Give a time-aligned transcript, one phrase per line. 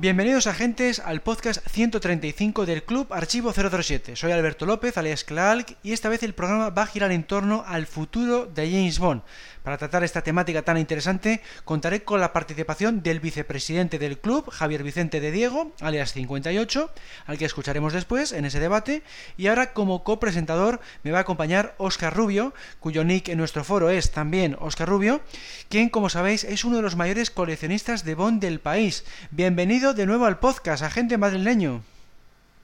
[0.00, 4.14] Bienvenidos agentes al podcast 135 del Club Archivo 007.
[4.14, 7.64] Soy Alberto López, alias Clark, y esta vez el programa va a girar en torno
[7.66, 9.22] al futuro de James Bond.
[9.64, 14.82] Para tratar esta temática tan interesante, contaré con la participación del vicepresidente del club, Javier
[14.82, 16.90] Vicente de Diego, alias 58,
[17.26, 19.02] al que escucharemos después en ese debate,
[19.36, 23.90] y ahora como copresentador me va a acompañar Oscar Rubio, cuyo nick en nuestro foro
[23.90, 25.20] es también Oscar Rubio,
[25.68, 29.04] quien como sabéis es uno de los mayores coleccionistas de Bond del país.
[29.32, 31.82] Bienvenido de nuevo al podcast, agente madrileño.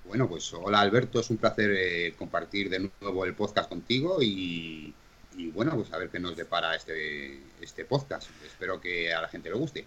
[0.07, 4.93] Bueno, pues hola Alberto, es un placer eh, compartir de nuevo el podcast contigo y,
[5.55, 8.29] bueno, pues a ver qué nos depara este, este podcast.
[8.45, 9.87] Espero que a la gente le guste.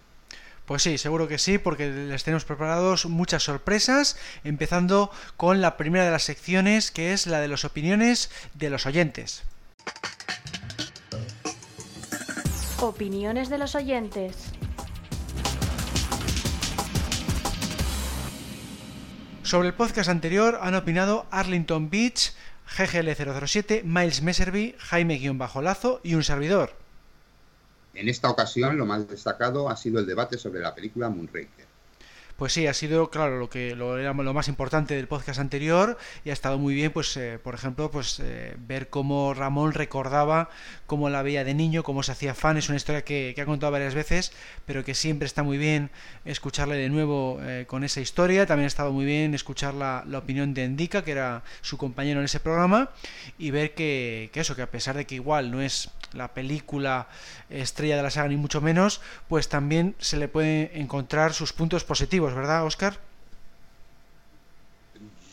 [0.66, 6.06] Pues sí, seguro que sí, porque les tenemos preparados muchas sorpresas, empezando con la primera
[6.06, 9.44] de las secciones, que es la de las opiniones de los oyentes.
[12.80, 14.56] Opiniones de los oyentes.
[19.48, 22.34] Sobre el podcast anterior han opinado Arlington Beach,
[22.67, 26.73] GGL007, Miles Messerby, Jaime-Lazo y un servidor.
[27.94, 31.67] En esta ocasión lo más destacado ha sido el debate sobre la película Moonraker.
[32.38, 35.97] Pues sí, ha sido, claro, lo que lo, era lo más importante del podcast anterior
[36.23, 40.52] y ha estado muy bien, pues, eh, por ejemplo, pues eh, ver cómo Ramón recordaba
[40.85, 42.55] cómo la veía de niño, cómo se hacía fan.
[42.58, 44.33] Es una historia que, ha contado varias veces,
[44.67, 45.89] pero que siempre está muy bien
[46.25, 48.45] escucharle de nuevo eh, con esa historia.
[48.45, 52.25] También ha estado muy bien escuchar la, opinión de Endica, que era su compañero en
[52.25, 52.91] ese programa,
[53.39, 57.08] y ver que eso, que a pesar de que igual no es la película
[57.50, 61.83] estrella de la saga ni mucho menos, pues también se le puede encontrar sus puntos
[61.83, 62.99] positivos ¿verdad, Oscar?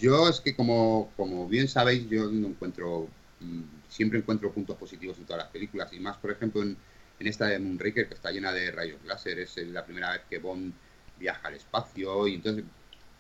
[0.01, 3.09] Yo es que como, como bien sabéis, yo no encuentro,
[3.41, 6.77] mm, siempre encuentro puntos positivos en todas las películas y más, por ejemplo, en,
[7.21, 10.75] esta de Moonraker que está llena de rayos láser, es la primera vez que Bond
[11.19, 12.65] viaja al espacio y entonces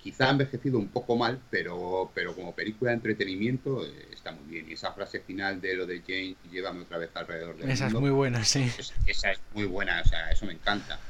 [0.04, 4.44] quizá ha envejecido un poco mal, pero, pero como película de entretenimiento eh, está muy
[4.52, 4.68] bien.
[4.68, 7.94] Y esa frase final de lo de Jane, llévame otra vez alrededor del Esa es
[7.94, 8.70] muy buena, sí.
[9.06, 11.00] esa es muy buena, o sea, eso me encanta.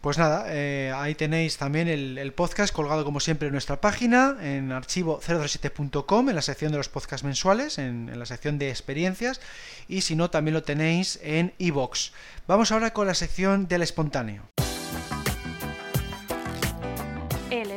[0.00, 4.70] Pues nada, eh, ahí tenéis también el, podcast colgado como siempre en nuestra página, en
[4.70, 9.40] archivo037.com, en la sección de los podcasts mensuales, en, la sección de experiencias,
[9.86, 12.10] y si no, también lo tenéis en iVoox.
[12.48, 14.42] Vamos ahora con la sección del espontáneo.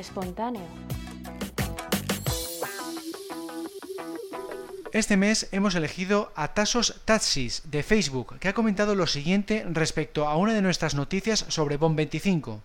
[0.01, 0.67] Espontáneo.
[4.91, 10.27] Este mes hemos elegido a Tasos Tatsis de Facebook, que ha comentado lo siguiente respecto
[10.27, 12.61] a una de nuestras noticias sobre Bomb 25.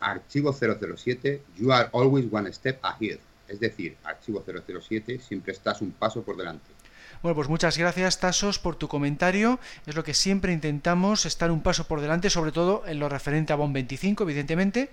[0.00, 3.20] Archivo 007, you are always one step ahead.
[3.48, 6.66] Es decir, archivo 007, siempre estás un paso por delante.
[7.22, 9.60] Bueno, pues muchas gracias, Tasos, por tu comentario.
[9.86, 13.52] Es lo que siempre intentamos, estar un paso por delante, sobre todo en lo referente
[13.52, 14.90] a BOM 25, evidentemente.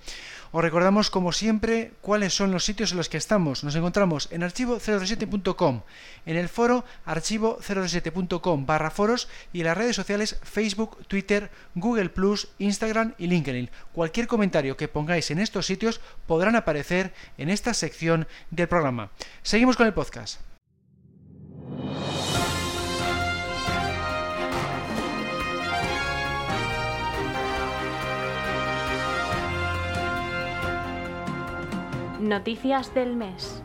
[0.51, 3.63] Os recordamos, como siempre, cuáles son los sitios en los que estamos.
[3.63, 5.81] Nos encontramos en archivo07.com,
[6.27, 12.11] en el foro archivo07.com barra foros y en las redes sociales Facebook, Twitter, Google
[12.59, 13.71] Instagram y LinkedIn.
[13.91, 19.09] Cualquier comentario que pongáis en estos sitios podrán aparecer en esta sección del programa.
[19.41, 20.41] Seguimos con el podcast.
[32.19, 33.61] Noticias del mes.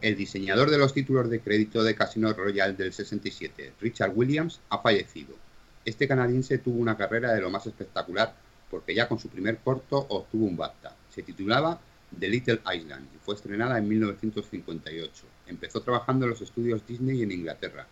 [0.00, 4.78] El diseñador de los títulos de crédito de Casino Royale del 67, Richard Williams, ha
[4.78, 5.36] fallecido.
[5.84, 8.34] Este canadiense tuvo una carrera de lo más espectacular
[8.68, 10.96] porque ya con su primer corto obtuvo un BAFTA.
[11.08, 11.80] Se titulaba
[12.18, 15.24] The Little Island y fue estrenada en 1958.
[15.46, 17.86] Empezó trabajando en los estudios Disney en Inglaterra.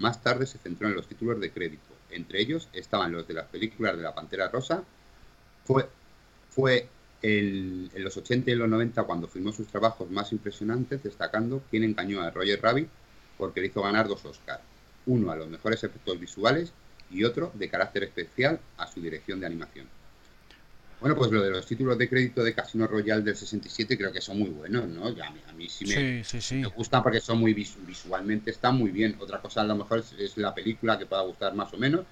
[0.00, 3.46] Más tarde se centró en los títulos de crédito entre ellos estaban los de las
[3.46, 4.82] películas de la Pantera Rosa.
[5.64, 5.88] Fue,
[6.50, 6.88] fue
[7.22, 12.20] en los 80 y los 90 cuando filmó sus trabajos más impresionantes, destacando quien engañó
[12.20, 12.88] a Roger Rabbit
[13.38, 14.62] porque le hizo ganar dos Oscars,
[15.06, 16.72] uno a los mejores efectos visuales
[17.10, 19.86] y otro de carácter especial a su dirección de animación.
[21.04, 24.22] Bueno, pues lo de los títulos de crédito de Casino Royale del 67 creo que
[24.22, 25.08] son muy buenos, ¿no?
[25.08, 29.14] A mí, sí, me, gustan porque son muy visualmente, están muy bien.
[29.20, 32.06] Otra cosa a lo mejor es, la película que pueda gustar más o menos,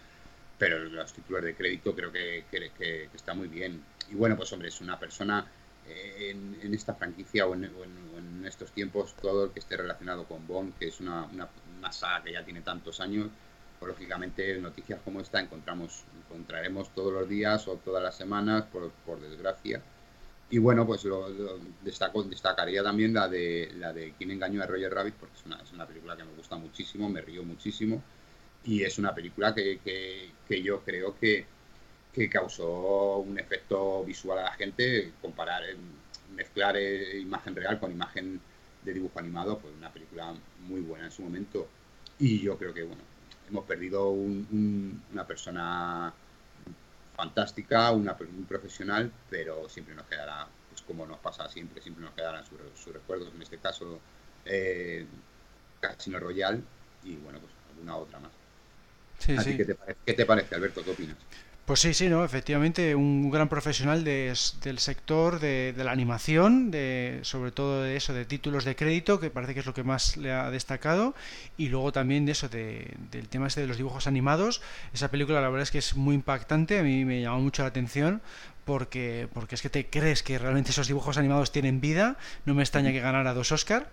[0.58, 3.82] pero los títulos de crédito creo que, que, está muy bien.
[4.10, 5.46] Y bueno, pues hombre, es una persona
[5.88, 10.76] eh, en, esta franquicia o en, estos tiempos, todo el que esté relacionado con Bond,
[10.78, 13.28] que es una, una, saga que ya tiene tantos años,
[13.86, 19.20] lógicamente noticias como esta encontramos, encontraremos todos los días o todas las semanas, por, por
[19.20, 19.82] desgracia.
[20.50, 21.30] Y bueno, pues lo,
[21.82, 25.56] destaco, destacaría también la de la de Quién engañó a Roger Rabbit, porque es una,
[25.62, 28.02] es una película que me gusta muchísimo, me río muchísimo.
[28.64, 31.46] Y es una película que, que, que yo creo que,
[32.12, 35.62] que causó un efecto visual a la gente, comparar,
[36.34, 38.40] mezclar eh, imagen real con imagen
[38.84, 41.66] de dibujo animado, pues una película muy buena en su momento.
[42.18, 43.02] Y yo creo que, bueno,
[43.52, 46.12] hemos perdido una persona
[47.14, 52.14] fantástica, una, un profesional, pero siempre nos quedará, pues como nos pasa siempre, siempre nos
[52.14, 54.00] quedarán sus, recuerdos, en este caso
[54.46, 55.06] eh,
[55.80, 56.62] Casino Royal
[57.04, 58.32] y bueno, pues alguna otra más.
[59.38, 59.76] Así que,
[60.06, 60.82] ¿qué te parece, Alberto?
[60.82, 61.16] ¿Qué opinas?
[61.64, 67.52] Pues sí, sí, no, efectivamente, un gran profesional del sector de, la animación, de, sobre
[67.52, 70.32] todo de eso, de títulos de crédito, que parece que es lo que más le
[70.32, 71.14] ha destacado,
[71.56, 74.60] y luego también de eso, de, del tema este de los dibujos animados.
[74.92, 77.68] Esa película la verdad es que es muy impactante, a mí me llamó mucho la
[77.68, 78.22] atención,
[78.64, 82.64] porque, porque es que te crees que realmente esos dibujos animados tienen vida, no me
[82.64, 83.88] extraña que ganara dos Oscar.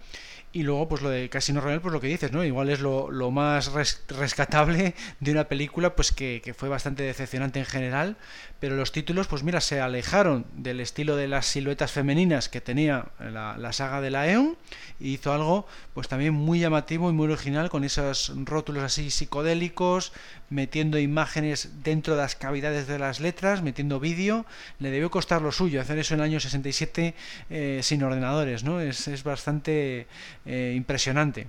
[0.51, 2.43] Y luego, pues lo de Casino Royale, pues lo que dices, ¿no?
[2.43, 3.71] Igual es lo, lo más
[4.07, 8.17] rescatable de una película, pues que, que, fue bastante decepcionante en general,
[8.59, 13.05] pero los títulos, pues mira, se alejaron del estilo de las siluetas femeninas que tenía
[13.19, 14.57] la, la saga de la Eon
[14.99, 20.13] y hizo algo, pues también muy llamativo y muy original con esos rótulos así psicodélicos,
[20.49, 24.45] metiendo imágenes dentro de las cavidades de las letras, metiendo vídeo.
[24.79, 27.13] Le debió costar lo suyo hacer eso en el año 67
[27.49, 28.81] eh, sin ordenadores, ¿no?
[28.81, 30.07] Es, es bastante
[30.45, 31.47] eh, impresionante.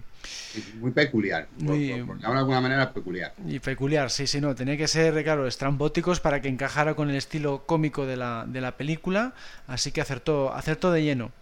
[0.79, 3.33] Muy peculiar, muy, de alguna manera peculiar.
[3.47, 4.55] Y peculiar, sí, sí, no.
[4.55, 8.61] Tenía que ser, claro, estrambóticos para que encajara con el estilo cómico de la, de
[8.61, 9.33] la película,
[9.67, 11.33] así que acertó, acertó de lleno.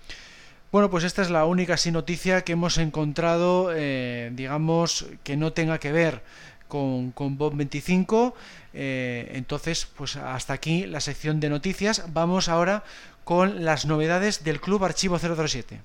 [0.71, 5.53] Bueno, pues esta es la única sin noticia que hemos encontrado, eh, digamos, que no
[5.55, 6.23] tenga que ver
[6.69, 8.35] con, con Bob 25.
[8.75, 12.05] Eh, entonces, pues hasta aquí la sección de noticias.
[12.13, 12.85] Vamos ahora
[13.25, 15.81] con las novedades del Club Archivo 007.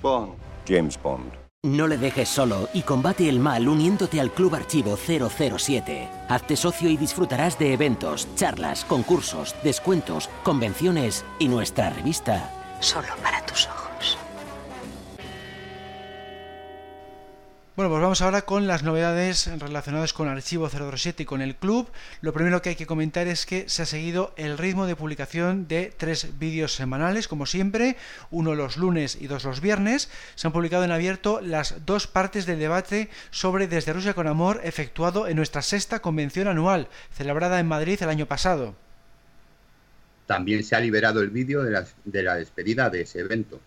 [0.00, 0.34] Bond.
[0.66, 1.32] James Bond.
[1.62, 6.08] No le dejes solo y combate el mal uniéndote al Club Archivo 007.
[6.28, 12.50] Hazte socio y disfrutarás de eventos, charlas, concursos, descuentos, convenciones y nuestra revista.
[12.80, 13.89] Solo para tus ojos.
[17.80, 21.90] Bueno, pues vamos ahora con las novedades relacionadas con Archivo 007 y con el club.
[22.20, 25.66] Lo primero que hay que comentar es que se ha seguido el ritmo de publicación
[25.66, 27.96] de tres vídeos semanales, como siempre,
[28.30, 30.10] uno los lunes y dos los viernes.
[30.34, 34.60] Se han publicado en abierto las dos partes del debate sobre Desde Rusia con Amor
[34.62, 38.74] efectuado en nuestra sexta convención anual, celebrada en Madrid el año pasado.
[40.26, 43.58] También se ha liberado el vídeo de la, de la despedida de ese evento.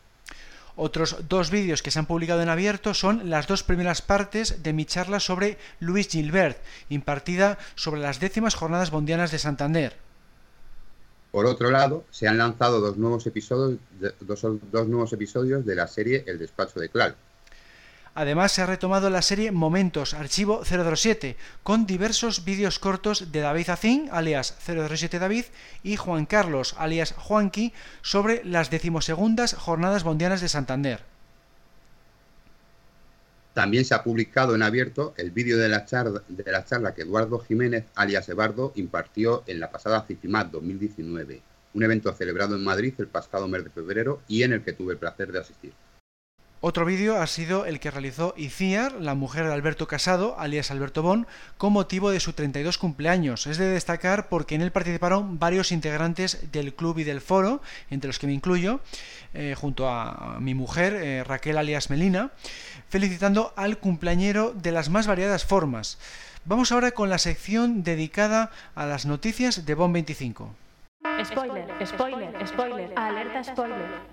[0.76, 4.74] Otros dos vídeos que se han publicado en abierto son las dos primeras partes de
[4.74, 6.58] mi charla sobre Luis Gilbert,
[6.90, 9.96] impartida sobre las décimas jornadas bondianas de Santander.
[11.32, 13.80] Por otro lado, se han lanzado dos nuevos episodios,
[14.20, 17.16] dos, dos nuevos episodios de la serie El despacho de Clark,
[18.16, 23.70] Además, se ha retomado la serie Momentos, archivo 007, con diversos vídeos cortos de David
[23.70, 25.46] Azín, alias 007 David,
[25.82, 31.00] y Juan Carlos, alias Juanqui, sobre las decimosegundas Jornadas Bondianas de Santander.
[33.56, 38.30] También se ha publicado en abierto el vídeo de, la charla, que Eduardo Jiménez, alias
[38.30, 41.42] Ebardo, impartió en la pasada CIFIMAT 2019,
[41.74, 44.94] un evento celebrado en Madrid el pasado mes de febrero y en el que tuve
[44.94, 45.74] el placer de asistir.
[46.66, 51.04] Otro vídeo ha sido el que realizó Iciar, la mujer de Alberto Casado, alias Alberto
[51.04, 51.28] Bon,
[51.58, 53.48] con motivo de su 32 cumpleaños.
[53.48, 58.08] Es de destacar porque en él participaron varios integrantes del club y del foro, entre
[58.08, 58.80] los que me incluyo,
[59.34, 62.32] eh, junto a mi mujer, eh, Raquel alias Melina,
[62.88, 65.98] felicitando al cumpleañero de las más variadas formas.
[66.46, 70.56] Vamos ahora con la sección dedicada a las noticias de Bon 25.
[71.26, 74.13] Spoiler, spoiler, spoiler, alerta spoiler.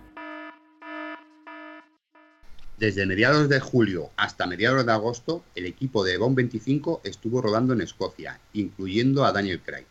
[2.81, 7.75] Desde mediados de julio hasta mediados de agosto, el equipo de Bond 25 estuvo rodando
[7.75, 9.85] en Escocia, incluyendo a Daniel Craig.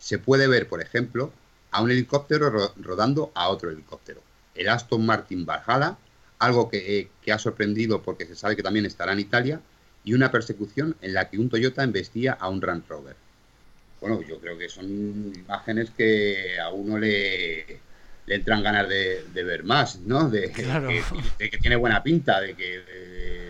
[0.00, 1.32] Se puede ver, por ejemplo,
[1.70, 2.50] a un helicóptero
[2.82, 4.22] rodando a otro helicóptero,
[4.56, 5.96] el Aston Martin Valhalla,
[6.40, 9.60] algo que, ha sorprendido porque se sabe que también estará en Italia,
[10.02, 13.14] y una persecución en la que un Toyota embestía a un Land Rover.
[14.00, 17.78] Bueno, yo creo que son imágenes que a uno le,
[18.26, 20.30] le entran ganas de, ver más, ¿no?
[20.30, 22.76] De, que, tiene buena pinta, de que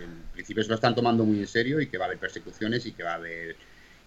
[0.03, 2.85] en principio se lo están tomando muy en serio y que va a haber persecuciones
[2.85, 3.55] y que va a haber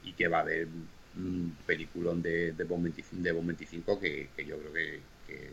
[0.03, 0.69] y que va a haber
[1.17, 5.51] un peliculón de, de, Bond 25, que, yo creo que,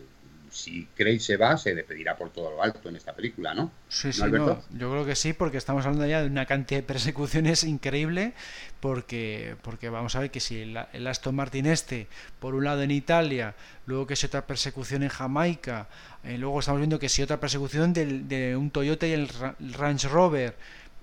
[0.54, 3.72] si Craig se va, se despedirá por todo lo alto en esta película, ¿no?
[3.90, 7.64] Sí, sí, yo creo que sí, porque estamos hablando ya de una cantidad de persecuciones
[7.64, 8.34] increíble,
[8.80, 12.08] porque, porque vamos a ver que si el, Aston Martin este,
[12.40, 13.56] por un lado en Italia,
[13.88, 15.88] luego que es otra persecución en Jamaica,
[16.24, 19.30] eh, luego estamos viendo que si otra persecución de un Toyota y el
[19.74, 20.56] Range Rover,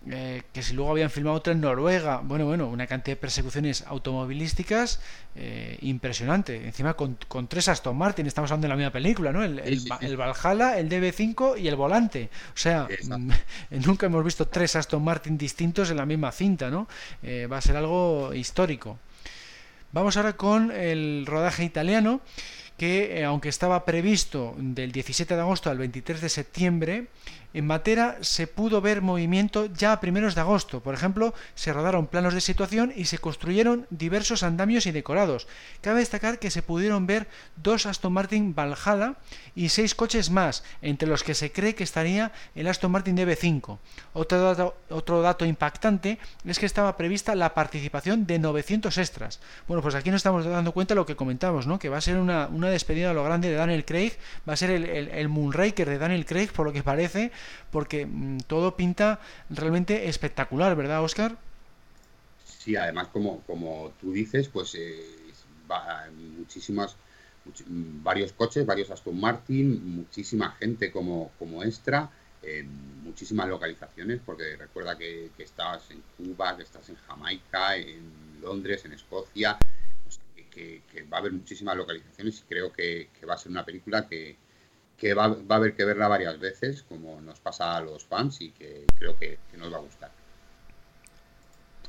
[0.09, 3.85] eh, que si luego habían filmado otra en Noruega, bueno, bueno, una cantidad de persecuciones
[3.87, 4.99] automovilísticas
[5.37, 6.65] eh, impresionante.
[6.65, 9.45] Encima con, tres Aston Martin, estamos hablando de la misma película, ¿no?
[9.45, 12.31] El, el, Valhalla, el DB5 y el volante.
[12.55, 13.31] O sea, mm,
[13.87, 16.89] nunca hemos visto tres Aston Martin distintos en la misma cinta, ¿no?
[17.23, 18.99] Eh, va a ser algo histórico.
[19.93, 22.23] Vamos ahora con el rodaje italiano
[22.79, 27.09] que aunque estaba previsto del 17 de agosto al 23 de septiembre,
[27.53, 30.81] en Matera se pudo ver movimiento ya a primeros de agosto.
[30.81, 35.49] Por ejemplo, se rodaron planos de situación y se construyeron diversos andamios y decorados.
[35.81, 39.17] Cabe destacar que se pudieron ver dos Aston Martin Valhalla
[39.55, 43.79] y seis coches más, entre los que se cree que estaría el Aston Martin DB5.
[44.13, 49.41] Otro dato, otro dato impactante es que estaba prevista la participación de 900 extras.
[49.67, 51.79] Bueno, pues aquí nos estamos dando cuenta de lo que comentamos, ¿no?
[51.79, 54.13] que va a ser una, despedida a lo grande de Daniel Craig,
[54.49, 57.33] va a ser el, el, el Moonraker de Daniel Craig, por lo que parece,
[57.71, 61.39] porque mm, todo pinta realmente espectacular, ¿verdad, Oscar?
[62.45, 65.01] Sí, además, como, como tú dices, pues eh,
[66.39, 66.97] muchísimas,
[68.03, 72.11] varios coches, varios Aston Martin, muchísima gente como, como extra,
[73.03, 78.85] muchísimas localizaciones, porque recuerda que, que, estás en Cuba, que estás en Jamaica, en Londres,
[78.85, 79.59] en Escocia,
[80.51, 80.83] que,
[81.13, 84.37] va a haber muchísimas localizaciones y creo que va a ser una película que,
[85.01, 88.51] que va, a haber que verla varias veces, como nos pasa a los fans y
[88.51, 90.11] que creo que, nos va a gustar.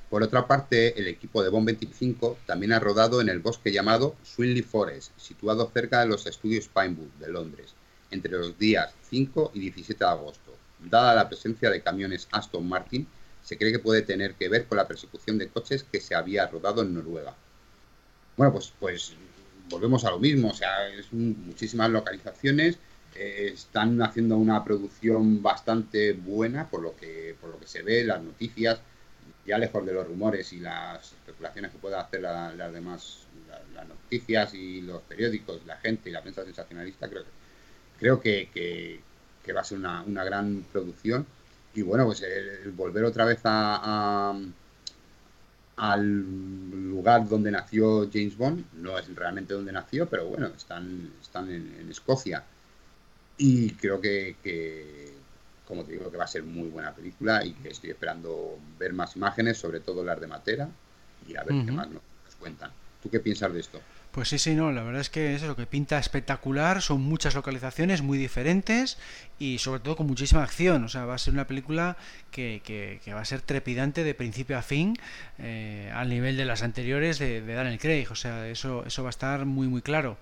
[0.10, 4.16] Por otra parte, el equipo de Bond 25 también ha rodado en el bosque llamado
[4.24, 7.74] Swinley Forest, situado cerca de los estudios Pinewood de Londres,
[8.12, 10.54] entre los días 5 y 17 de agosto.
[10.80, 13.06] Dada la presencia de camiones Aston Martin,
[13.44, 16.48] se cree que puede tener que ver con la persecución de coches que se había
[16.48, 17.36] rodado en Noruega.
[18.38, 19.14] Bueno, pues, pues
[19.70, 22.78] volvemos a lo mismo, o sea, es muchísimas localizaciones,
[23.16, 28.04] eh, están haciendo una producción bastante buena por lo que por lo que se ve
[28.04, 28.80] las noticias
[29.46, 33.26] ya lejos de los rumores y las especulaciones que pueda hacer las demás
[33.76, 37.42] las noticias y los periódicos la gente y la prensa sensacionalista creo que
[38.00, 38.50] creo que,
[39.44, 41.26] que, va a ser una, una, gran producción.
[41.76, 44.34] Y bueno pues el, volver otra vez a,
[45.76, 51.50] al lugar donde nació James Bond no es realmente donde nació pero bueno están están
[51.50, 52.44] en Escocia
[53.44, 54.36] y creo que,
[55.68, 58.94] como te digo, que va a ser muy buena película y que estoy esperando ver
[58.94, 60.70] más imágenes, sobre todo las de Matera,
[61.28, 62.04] y a ver qué más nos
[62.40, 62.70] cuentan.
[63.02, 63.82] ¿Tú qué piensas de esto?
[64.12, 67.34] Pues sí, sí, no, la verdad es que es lo que pinta espectacular, son muchas
[67.34, 69.00] localizaciones muy diferentes
[69.40, 71.98] y sobre todo con muchísima acción, o sea, va a ser una película
[72.30, 74.98] que, que, va a ser trepidante de principio a fin
[75.40, 79.10] eh, al nivel de las anteriores de, de Daniel Craig, o sea, eso, eso va
[79.10, 80.18] a estar muy, muy claro.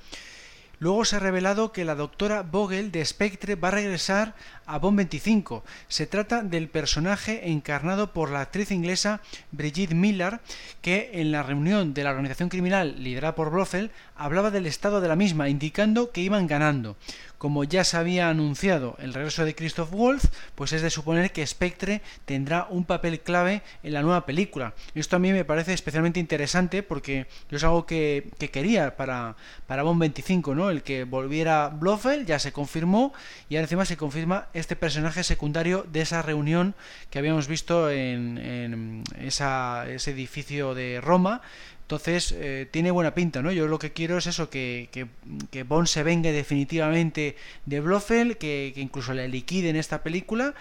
[0.80, 4.36] Luego se ha revelado que la doctora Vogel de Spectre va a regresar
[4.70, 5.64] a Bond 25.
[5.88, 9.20] Se trata del personaje encarnado por la actriz inglesa
[9.52, 10.40] Brigitte Miller,
[10.82, 15.08] que en la reunión de la organización criminal liderada por Blofeld hablaba del estado de
[15.08, 16.98] la misma, indicando que iban ganando.
[17.40, 21.48] Como ya se había anunciado el regreso de Christoph Wolf, pues es de suponer que
[21.48, 24.74] Spectre tendrá un papel clave en la nueva película.
[24.94, 30.02] Esto a mí me parece especialmente interesante porque es algo que, quería para, para Bond
[30.02, 30.70] 25, ¿no?
[30.70, 33.14] El que volviera Blofeld ya se confirmó
[33.48, 36.76] y ahora encima se confirma este personaje secundario de esa reunión
[37.10, 41.42] que habíamos visto en, en ese edificio de Roma
[41.90, 43.52] entonces, eh, tiene buena pinta, ¿no?
[43.52, 47.36] Yo lo que quiero es eso, que, que, Bond se vengue definitivamente
[47.66, 50.54] de Blofeld, que, incluso le liquide en esta película.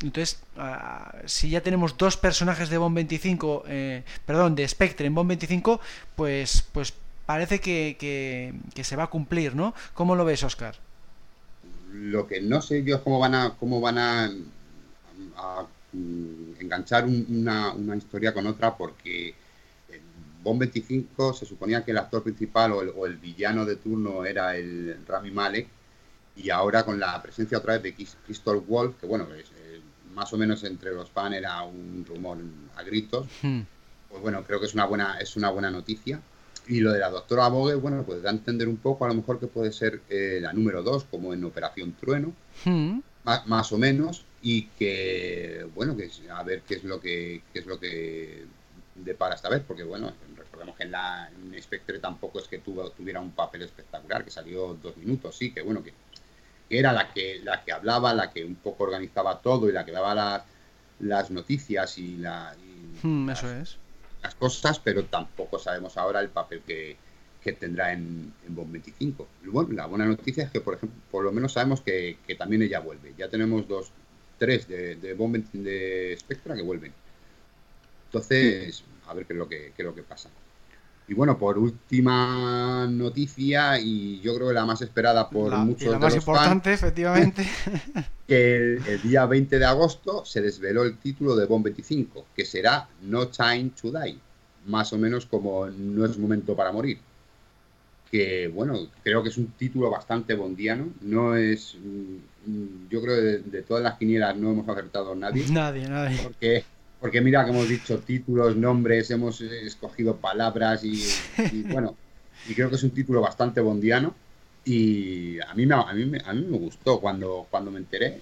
[0.00, 5.16] Entonces, ah, si ya tenemos dos personajes de Bond 25, eh, perdón, de Spectre en
[5.16, 5.80] Bond 25,
[6.14, 6.94] pues, pues
[7.26, 9.74] parece que, se va a cumplir, ¿no?
[9.92, 10.76] ¿Cómo lo ves, Oscar?
[11.92, 14.30] Lo que no sé yo es cómo van a, cómo van a,
[15.92, 19.34] mm, enganchar una, una historia con otra, porque
[20.46, 24.96] Bond 25 se suponía que el actor principal o el, villano de turno era el
[25.04, 25.66] Rami Malek
[26.36, 29.80] y ahora con la presencia otra vez de Christoph Wolf, que bueno, eh,
[30.14, 32.38] más o menos entre los fans era un rumor
[32.76, 33.60] a gritos, hmm.
[34.08, 36.20] pues bueno, creo que es una buena, es una buena noticia.
[36.68, 39.14] Y lo de la doctora Bogue, bueno, pues da a entender un poco a lo
[39.14, 42.32] mejor que puede ser eh, la número 2, como en Operación Trueno,
[42.64, 42.98] hmm.
[43.46, 47.66] más, o menos, y que, bueno, que a ver qué es lo que, qué es
[47.66, 48.44] lo que
[48.96, 51.30] depara esta vez, porque bueno, recordemos que en, la,
[51.60, 55.62] Spectre tampoco es que tuvo, tuviera un papel espectacular, que salió dos minutos, sí, que
[55.62, 55.92] bueno, que,
[56.68, 59.92] era la que, la que hablaba, la que un poco organizaba todo y la que
[59.92, 60.44] daba
[60.98, 62.56] las, noticias y, la,
[63.02, 63.78] hmm, eso es.
[64.26, 66.96] Las cosas, pero tampoco sabemos ahora el papel que,
[67.42, 69.28] que tendrá en, en Bond 25.
[69.44, 72.62] Bueno, la buena noticia es que, por ejemplo, por lo menos sabemos que, que también
[72.62, 73.14] ella vuelve.
[73.16, 73.92] Ya tenemos dos,
[74.38, 75.14] tres de, de
[75.52, 76.92] de Spectra que vuelven.
[78.06, 80.28] Entonces, a ver qué es lo que, qué es lo que pasa.
[81.08, 86.00] Y bueno, por última noticia, y yo creo que la más esperada por muchos la
[86.00, 87.46] más importante, efectivamente.
[88.26, 92.88] Que el, día 20 de agosto se desveló el título de Bond 25, que será
[93.02, 94.18] No Time to Die.
[94.66, 96.98] Más o menos como No es momento para morir.
[98.10, 100.88] Que bueno, creo que es un título bastante bondiano.
[101.02, 101.76] No es.
[101.76, 105.44] Mm, yo creo que de, de todas las quinielas no hemos acertado nadie.
[105.52, 106.18] Nadie, nadie.
[106.20, 106.64] Porque
[107.00, 111.02] porque mira que hemos dicho títulos, nombres, hemos escogido palabras y,
[111.70, 111.94] bueno,
[112.48, 114.14] y creo que es un título bastante bondiano
[114.64, 118.20] y a mí me, a mí, a mí me gustó cuando, cuando me enteré.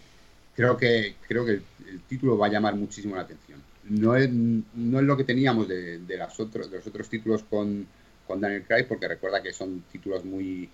[0.54, 3.62] Creo que, creo que el, título va a llamar muchísimo la atención.
[3.84, 7.44] No es, no es lo que teníamos de, de, los otros, de los otros títulos
[7.44, 7.86] con,
[8.26, 10.68] con Daniel Craig, porque recuerda que son títulos muy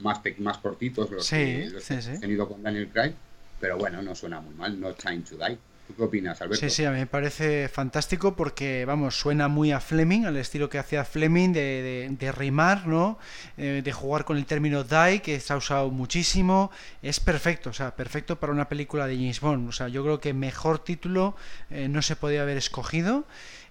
[0.00, 3.14] más, más cortitos los, que, los que he tenido con Daniel Craig,
[3.60, 5.58] pero bueno, no suena muy mal, No Time to Die
[5.92, 6.60] qué opinas, Alberto?
[6.60, 10.68] Sí, sí, a mí me parece fantástico porque, vamos, suena muy a Fleming, al estilo
[10.68, 13.18] que hacía Fleming de, rimar, ¿no?
[13.56, 16.70] Eh, de jugar con el término die, que se ha usado muchísimo.
[17.02, 19.68] Es perfecto, o sea, perfecto para una película de James Bond.
[19.68, 21.36] O sea, yo creo que mejor título
[21.70, 23.24] eh, no se podía haber escogido.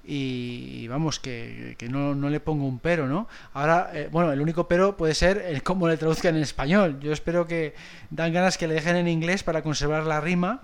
[0.05, 3.29] Y, vamos, que, no, le pongo un pero, ¿no?
[3.53, 6.99] Ahora, eh, bueno, el único pero puede ser el cómo le traduzcan en español.
[6.99, 7.73] Yo espero que
[8.09, 10.63] dan ganas que le dejen en inglés para conservar la rima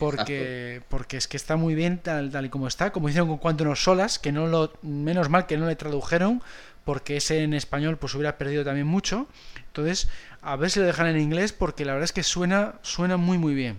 [0.00, 3.36] porque, porque es que está muy bien tal, tal y como está, como hicieron con
[3.38, 6.42] Cuánto nos solas, que no lo, menos mal que no le tradujeron,
[6.84, 9.28] porque ese en español pues hubiera perdido también mucho.
[9.66, 10.08] Entonces,
[10.40, 13.36] a ver si lo dejan en inglés, porque la verdad es que suena, suena muy
[13.36, 13.78] muy bien.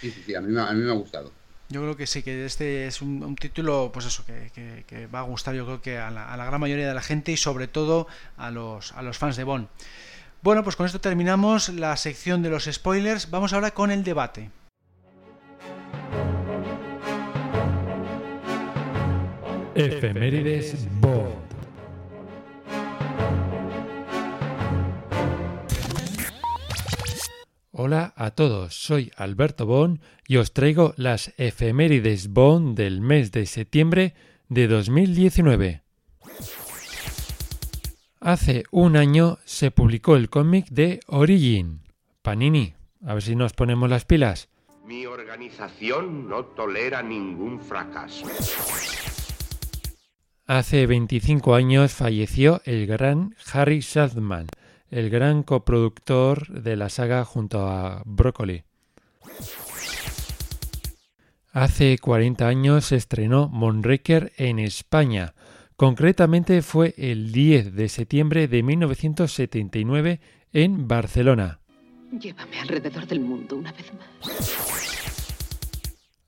[0.00, 1.32] Sí, sí, sí, a mí, a mí me ha gustado.
[1.68, 5.22] Yo creo que sí, que este es un, título, pues eso, que, que, va a
[5.22, 7.66] gustar yo creo que a la, a la, gran mayoría de la gente y sobre
[7.66, 9.66] todo a los, a los fans de Bond.
[10.42, 13.30] Bueno, pues con esto terminamos la sección de los spoilers.
[13.30, 14.50] Vamos ahora con el debate.
[19.74, 21.42] Efemérides Bond.
[27.72, 33.46] Hola a todos, soy Alberto Bond y os traigo las efemérides Bond del mes de
[33.46, 34.14] septiembre
[34.48, 35.82] de 2019.
[38.20, 41.80] Hace un año se publicó el cómic de Origin.
[42.20, 44.48] Panini, a ver si nos ponemos las pilas.
[44.84, 48.26] Mi organización no tolera ningún fracaso.
[50.44, 54.48] Hace 25 años falleció el gran Harry Saltman,
[54.90, 58.64] el gran coproductor de la saga junto a Broccoli.
[61.52, 65.34] Hace 40 años se estrenó Monraker en España.
[65.76, 70.20] Concretamente fue el 10 de septiembre de 1979
[70.52, 71.61] en Barcelona.
[72.18, 75.22] Llévame alrededor del mundo una vez más.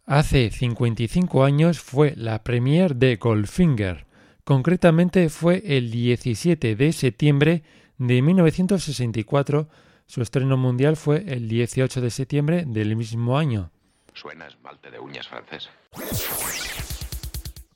[0.07, 4.07] Hace 55 años fue la premier de Goldfinger.
[4.44, 7.62] Concretamente fue el 17 de septiembre
[7.99, 9.68] de 1964.
[10.07, 13.70] Su estreno mundial fue el 18 de septiembre del mismo año.
[14.12, 15.70] Suena esmalte de uñas francés.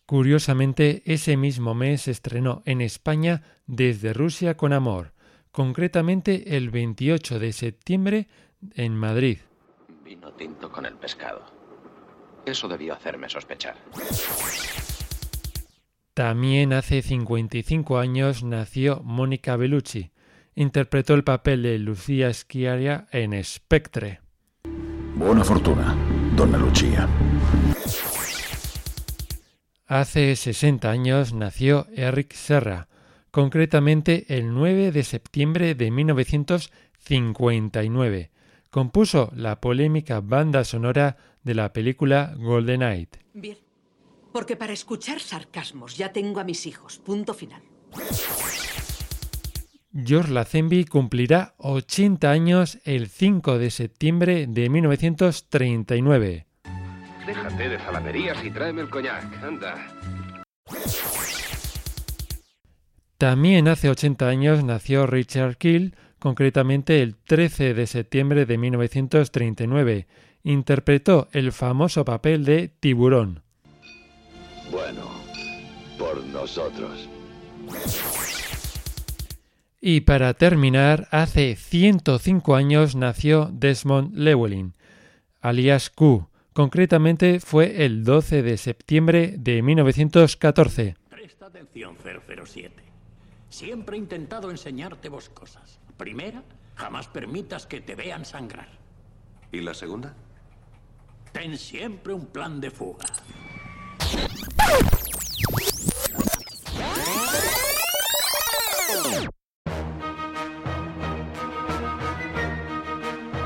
[0.05, 5.13] Curiosamente, ese mismo mes se estrenó en España Desde Rusia con Amor,
[5.51, 8.29] concretamente el 28 de septiembre
[8.75, 9.39] en Madrid.
[10.05, 11.45] Vino tinto con el pescado.
[12.47, 13.77] Eso debió hacerme sospechar.
[16.15, 20.11] También hace 55 años nació Mónica Bellucci.
[20.55, 24.21] Interpretó el papel de Lucía Schiaria en Spectre.
[25.15, 25.97] Buena fortuna,
[26.35, 27.09] donna Lucia.
[29.87, 32.89] Hace 60 años nació Eric Serra,
[33.31, 38.31] concretamente el 9 de septiembre de 1959.
[38.71, 43.17] Compuso la polémica banda sonora de la película Golden Night.
[43.33, 43.57] Bien.
[44.33, 46.99] Porque para escuchar sarcasmos ya tengo a mis hijos.
[46.99, 47.63] Punto final.
[49.93, 56.47] George Lazenby cumplirá 80 años el 5 de septiembre de 1939.
[57.27, 59.43] Déjate de zalamerías y tráeme el coñac.
[59.43, 59.75] Anda.
[63.19, 70.07] También hace 80 años nació Richard Kill, concretamente el 13 de septiembre de 1939.
[70.45, 73.43] Interpretó el famoso papel de Tiburón.
[74.71, 75.03] Bueno,
[75.99, 77.09] por nosotros.
[79.81, 84.75] Y para terminar, hace 105 años nació Desmond Llewellyn,
[85.41, 86.29] alias Q.
[86.53, 90.97] Concretamente fue el 12 de septiembre de 1914.
[91.11, 91.97] Presta atención,
[92.47, 92.88] 007.
[93.51, 95.81] Siempre he intentado enseñarte vos cosas.
[95.97, 96.43] Primera,
[96.77, 98.69] jamás permitas que te vean sangrar.
[99.51, 100.15] ¿Y la segunda?
[101.33, 103.07] Ten siempre un plan de fuga.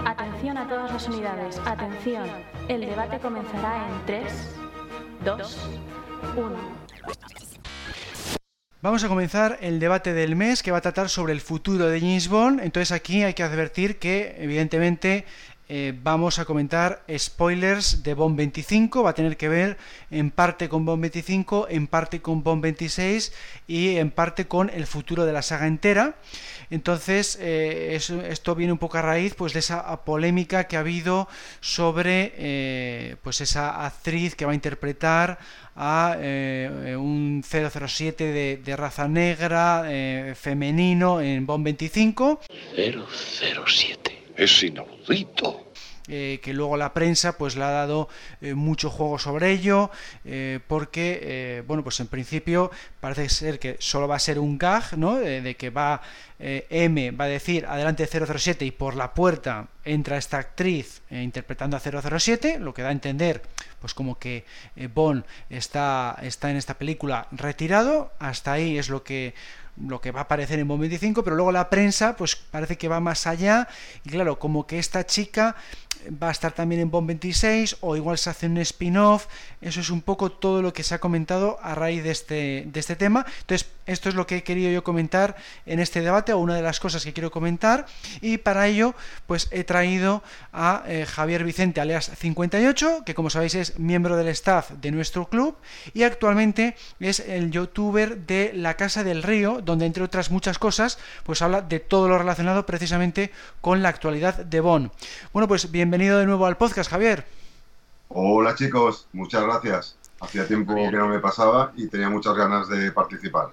[0.05, 1.59] Atención a todas las unidades.
[1.65, 2.29] Atención.
[2.69, 4.57] El debate comenzará en 3,
[5.25, 5.59] 2,
[6.37, 7.41] 1.
[8.83, 12.01] Vamos a comenzar el debate del mes que va a tratar sobre el futuro de
[12.01, 12.59] James Bond.
[12.59, 15.25] Entonces aquí hay que advertir que evidentemente
[15.75, 19.79] eh, vamos a comentar spoilers de Bond 25, va a tener que ver
[20.11, 23.33] en parte con Bond 25, en parte con Bond 26
[23.67, 26.17] y en parte con el futuro de la saga entera.
[26.69, 31.27] Entonces, eh, esto viene un poco a raíz pues, de esa polémica que ha habido
[31.61, 35.39] sobre eh, pues esa actriz que va a interpretar
[35.75, 36.19] a
[36.99, 39.89] un 007 de, de raza negra,
[40.35, 42.41] femenino, en Bond 25.
[42.77, 44.22] 007.
[44.42, 45.72] Es inaudito.
[46.09, 48.09] Eh, que luego la prensa pues le ha dado
[48.40, 49.88] eh, mucho juego sobre ello
[50.24, 54.98] eh, porque bueno pues en principio parece ser que solo va a ser un gag
[54.98, 56.02] no de, que va
[56.40, 61.81] M va a decir adelante 007 y por la puerta entra esta actriz interpretando a
[61.81, 63.40] 007 lo que da a entender
[63.81, 64.44] pues como que
[64.92, 69.35] Bond está está en esta película retirado hasta ahí es lo que
[69.77, 72.89] lo que va a aparecer en Bond 25, pero luego la prensa pues parece que
[72.89, 73.69] va más allá.
[74.05, 75.57] Y claro, como que esta chica
[76.11, 79.27] va a estar también en Bond 26 o igual se hace un spin-off,
[79.61, 82.81] eso es un poco todo lo que se ha comentado a raíz de este, de
[82.81, 83.25] este tema.
[83.41, 85.37] Entonces, esto es lo que he querido yo comentar
[85.67, 87.87] en este debate o una de las cosas que quiero comentar
[88.21, 88.95] y para ello
[89.27, 94.29] pues he traído a eh, Javier Vicente alias 58, que como sabéis es miembro del
[94.29, 95.57] staff de nuestro club
[95.95, 100.99] y actualmente es el youtuber de La Casa del Río, donde entre otras muchas cosas
[101.25, 104.91] pues habla de todo lo relacionado precisamente con la actualidad de Bond.
[105.33, 107.26] Bueno, pues bienvenido de nuevo al podcast, Javier.
[108.09, 109.96] Hola chicos, muchas gracias.
[110.20, 113.50] Hacía tiempo que no me pasaba y tenía muchas ganas de participar.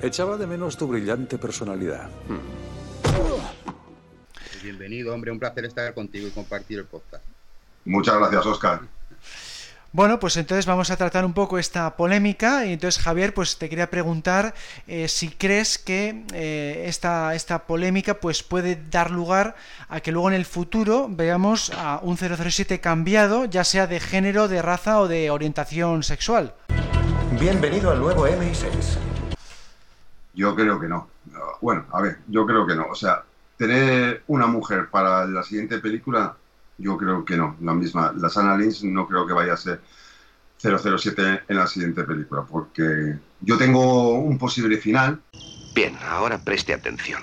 [0.00, 2.08] Echaba de menos tu brillante personalidad.
[4.62, 7.24] Bienvenido, hombre, un placer estar contigo y compartir el podcast.
[7.84, 8.80] Muchas gracias, Oscar.
[9.90, 13.70] Bueno, pues entonces vamos a tratar un poco esta polémica y entonces Javier, pues te
[13.70, 14.54] quería preguntar
[14.86, 19.56] eh, si crees que eh, esta, esta polémica pues puede dar lugar
[19.88, 24.46] a que luego en el futuro veamos a un 007 cambiado, ya sea de género,
[24.46, 26.52] de raza o de orientación sexual.
[27.40, 28.98] Bienvenido al nuevo MI6.
[30.34, 31.08] Yo creo que no.
[31.62, 32.88] Bueno, a ver, yo creo que no.
[32.90, 33.22] O sea,
[33.56, 36.36] tener una mujer para la siguiente película
[36.78, 38.12] yo creo que no, la misma.
[38.16, 39.80] La Sana Lynch no creo que vaya a ser
[40.58, 45.20] 007 en la siguiente película, porque yo tengo un posible final.
[45.74, 47.22] Bien, ahora preste atención.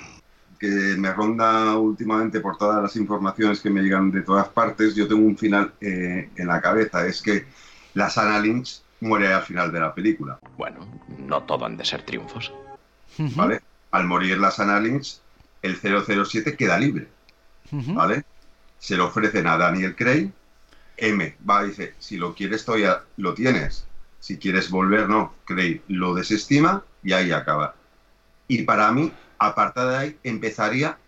[0.60, 4.96] Que me ronda últimamente por todas las informaciones que me llegan de todas partes.
[4.96, 7.46] Yo tengo un final eh, en la cabeza, es que
[7.94, 10.40] la Sana Lynch muere al final de la película.
[10.58, 10.88] Bueno,
[11.18, 12.54] no todo han de ser triunfos.
[13.18, 13.62] ¿Vale?
[13.92, 15.20] Al morir la Sana Lynch,
[15.62, 17.08] el 007 queda libre.
[17.72, 18.24] ¿Vale?
[18.86, 20.30] Se lo ofrecen a Daniel Craig,
[20.98, 23.88] M va dice, si lo quieres todavía lo tienes,
[24.20, 27.74] si quieres volver no, Craig lo desestima y ahí acaba.
[28.48, 31.00] Y para mí, aparte de ahí, empezaría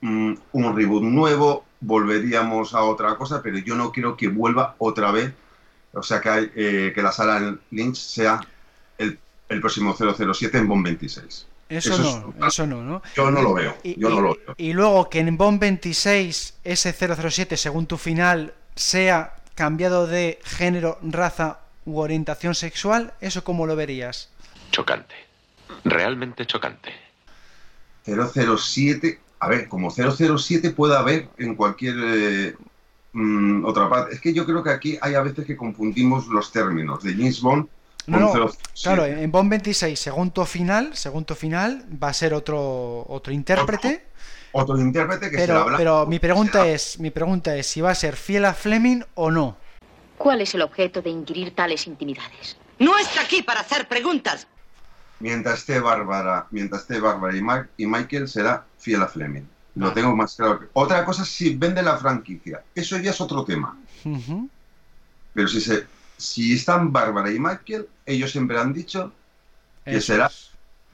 [0.00, 5.12] mm, un reboot nuevo, volveríamos a otra cosa, pero yo no quiero que vuelva otra
[5.12, 5.34] vez,
[5.92, 8.40] o sea, que, eh, que la sala Lynch sea
[8.96, 9.18] el,
[9.50, 11.49] el próximo 007 en Bond 26.
[11.70, 13.00] Eso, no, eso no, ¿no?
[13.14, 14.54] Yo no lo veo, y, yo no lo veo.
[14.56, 20.98] Y luego que en Bond 26 ese 007, según tu final, sea cambiado de género,
[21.00, 24.30] raza u orientación sexual, ¿eso cómo lo verías?
[24.72, 25.14] Chocante.
[25.84, 26.90] Realmente chocante.
[28.04, 32.56] 007, a ver, como 007 puede haber en cualquier eh,
[33.12, 34.14] mm, otra parte.
[34.14, 37.40] Es que yo creo que aquí hay a veces que confundimos los términos de James
[37.40, 37.68] Bond
[38.06, 38.50] no,
[38.82, 44.06] claro, en Bond 26, según tu final, según final, va a ser otro otro intérprete.
[44.52, 47.94] Otro, intérprete que pero, se Pero mi pregunta es, mi pregunta es si va a
[47.94, 49.56] ser fiel a Fleming o no.
[50.18, 52.56] ¿Cuál es el objeto de inquirir tales intimidades?
[52.78, 54.46] No está aquí para hacer preguntas.
[55.20, 59.46] Mientras esté Bárbara, mientras esté Bárbara y, y Michael será fiel a Fleming.
[59.76, 60.60] Lo tengo más claro.
[60.72, 62.62] Otra cosa si vende la franquicia.
[62.74, 63.78] Eso ya es otro tema.
[65.32, 65.86] Pero si se
[66.20, 69.12] si están Bárbara y Michael, ellos siempre han dicho
[69.84, 70.30] que será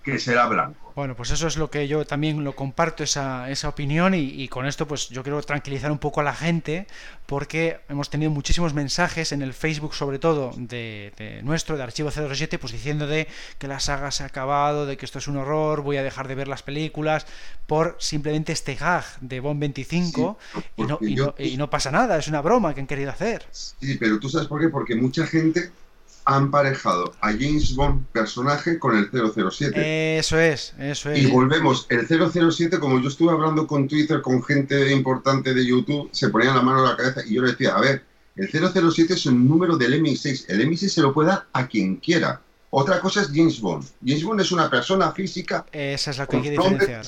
[0.03, 0.86] que será blanco.
[0.97, 4.65] Bueno, pues eso es lo que yo también lo comparto, esa, esa opinión, y, con
[4.65, 6.87] esto pues yo quiero tranquilizar un poco a la gente,
[7.27, 12.59] porque hemos tenido muchísimos mensajes en el Facebook, sobre todo, de, nuestro, de Archivo 007,
[12.59, 13.29] pues diciendo de
[13.59, 16.29] que la saga se ha acabado, de que esto es un horror, voy a dejar
[16.29, 17.27] de ver las películas,
[17.67, 20.39] por simplemente este gag de Bond 25,
[20.79, 23.47] y, no, y, no, y no pasa nada, es una broma que han querido hacer.
[23.51, 25.73] Sí, pero tú sabes por qué, porque mucha gente
[26.27, 30.19] han emparejado a James Bond personaje con el 007.
[30.19, 31.19] Eso es, eso es.
[31.21, 36.11] Y volvemos, el 007, como yo estuve hablando con Twitter, con gente importante de YouTube,
[36.13, 39.15] se ponían la mano en la cabeza y yo le decía, a ver, el 007
[39.15, 42.41] es un número del MI6, el MI6 se lo puede dar a quien quiera.
[42.71, 43.87] Otra cosa es James Bond.
[44.05, 45.65] James Bond es una persona física.
[45.71, 47.07] Esa es la que hay que diferenciar.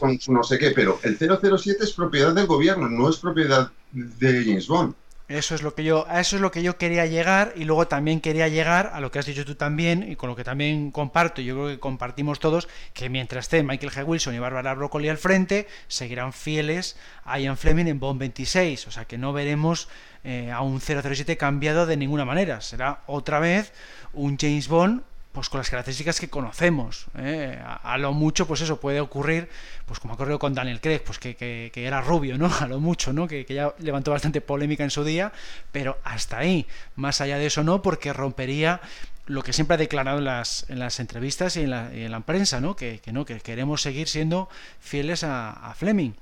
[0.00, 4.44] Con no sé qué, pero el 007 es propiedad del gobierno, no es propiedad de
[4.44, 4.94] James Bond.
[5.28, 7.88] Eso es lo que yo, a eso es lo que yo quería llegar y luego
[7.88, 10.92] también quería llegar a lo que has dicho tú también y con lo que también
[10.92, 14.06] comparto, yo creo que compartimos todos, que mientras esté Michael G.
[14.06, 18.90] Wilson y Bárbara Broccoli al frente, seguirán fieles a Ian Fleming en Bond 26, o
[18.92, 19.88] sea que no veremos
[20.22, 23.72] eh, a un 007 cambiado de ninguna manera, será otra vez
[24.12, 25.02] un James Bond
[25.36, 27.08] pues con las características que conocemos.
[27.18, 27.62] ¿eh?
[27.62, 29.50] A, lo mucho, pues eso puede ocurrir,
[29.84, 32.50] pues como ha ocurrido con Daniel Craig, pues que, que, era rubio, ¿no?
[32.60, 33.28] A lo mucho, ¿no?
[33.28, 35.34] Que, que, ya levantó bastante polémica en su día,
[35.72, 36.66] pero hasta ahí.
[36.94, 38.80] Más allá de eso no, porque rompería
[39.26, 42.20] lo que siempre ha declarado en las, en las entrevistas y en la, en la
[42.20, 42.74] prensa, ¿no?
[42.74, 44.48] Que, no, que queremos seguir siendo
[44.80, 46.12] fieles a, a Fleming.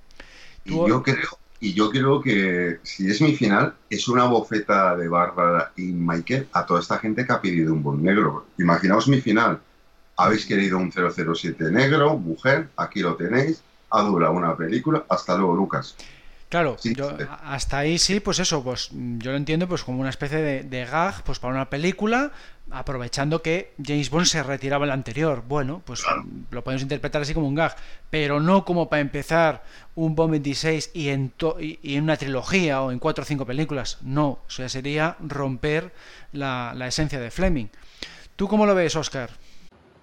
[0.65, 5.09] Y yo creo y yo creo que si es mi final, es una bofeta de
[5.09, 8.45] Bárbara y Michael a toda esta gente que ha pedido un buen negro.
[8.59, 9.59] Imaginaos mi final.
[10.19, 15.07] Habéis querido un 007 negro, mujer, aquí lo tenéis, ha durado una película.
[15.09, 15.97] Hasta luego, Lucas.
[16.55, 16.77] Claro,
[17.43, 20.85] hasta ahí sí, pues eso, pues yo lo entiendo pues como una especie de, de,
[20.85, 22.31] gag pues para una película,
[22.71, 25.43] aprovechando que James Bond se retiraba el anterior.
[25.49, 26.05] Bueno, pues
[26.53, 27.75] lo podemos interpretar así como un gag,
[28.09, 29.65] pero no como para empezar
[29.97, 33.99] un Bond 26 y en, y, en una trilogía o en cuatro o cinco películas.
[34.03, 35.93] No, o sea, sería romper
[36.31, 37.67] la, la esencia de Fleming.
[38.37, 39.31] ¿Tú cómo lo ves, Oscar?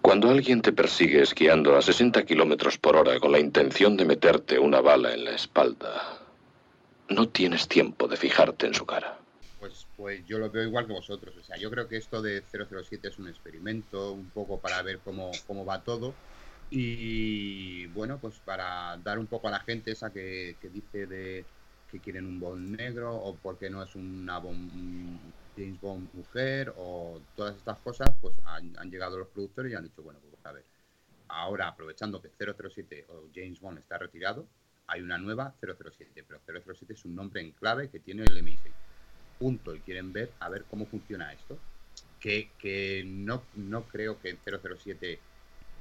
[0.01, 4.59] Cuando alguien te persigue esquiando a 60 kilómetros por hora con la intención de meterte
[4.59, 6.20] una bala en la espalda,
[7.11, 9.17] no tienes tiempo de fijarte en su cara.
[9.59, 11.35] Pues, pues yo lo veo igual que vosotros.
[11.37, 14.99] O sea, yo creo que esto de 007 es un experimento, un poco para ver
[14.99, 16.15] cómo, cómo va todo.
[16.71, 21.45] Y bueno, pues para dar un poco a la gente esa que, dice de
[21.91, 27.57] que quieren un Bond negro o porque no es una James Bond mujer o todas
[27.57, 30.63] estas cosas, pues han, han, llegado los productores y han dicho, bueno, pues a ver,
[31.27, 34.47] ahora aprovechando que 007 o James Bond está retirado,
[34.91, 38.59] hay una nueva 007, pero 007 es un nombre en clave que tiene el MI6.
[39.39, 39.73] Punto.
[39.73, 41.57] Y quieren ver a ver cómo funciona esto.
[42.19, 45.19] Que, que no, no creo que en 007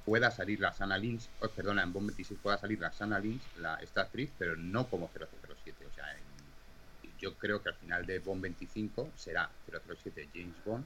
[0.05, 3.43] pueda salir la Sana Lynch, oh, perdona, en Bond 26 pueda salir la Sana Lynch,
[3.59, 5.87] la, esta actriz, pero no como 007.
[5.87, 6.07] O sea,
[7.19, 10.85] yo creo que al final de Bond 25 será 007 James Bond,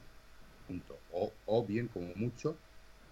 [0.67, 0.99] punto.
[1.13, 2.57] O, o bien, como mucho,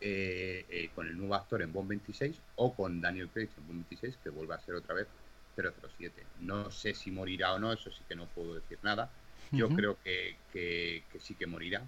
[0.05, 3.79] eh, eh, con el nuevo actor en Bond 26 o con Daniel Craig en Bond
[3.89, 5.07] 26, que vuelva a ser otra vez
[5.55, 6.27] 007.
[6.41, 9.09] No sé si morirá o no, eso sí que no puedo decir nada.
[9.53, 11.87] Yo creo que, que, sí que morirá.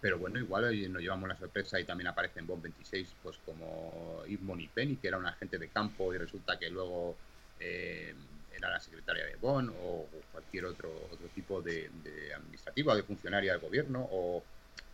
[0.00, 3.36] Pero bueno, igual hoy nos llevamos la sorpresa y también aparece en Bond 26, pues
[3.44, 7.14] como Yves Penny, que era un agente de campo y resulta que luego
[7.58, 8.14] eh,
[8.50, 13.52] era la secretaria de Bond o cualquier otro, otro tipo de, de administrativa, de funcionaria
[13.52, 14.42] del gobierno, o,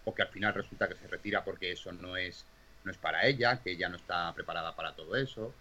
[0.03, 2.45] o que al final resulta que se retira porque eso no es
[2.87, 5.53] no es para ella, que ella no está preparada para todo eso.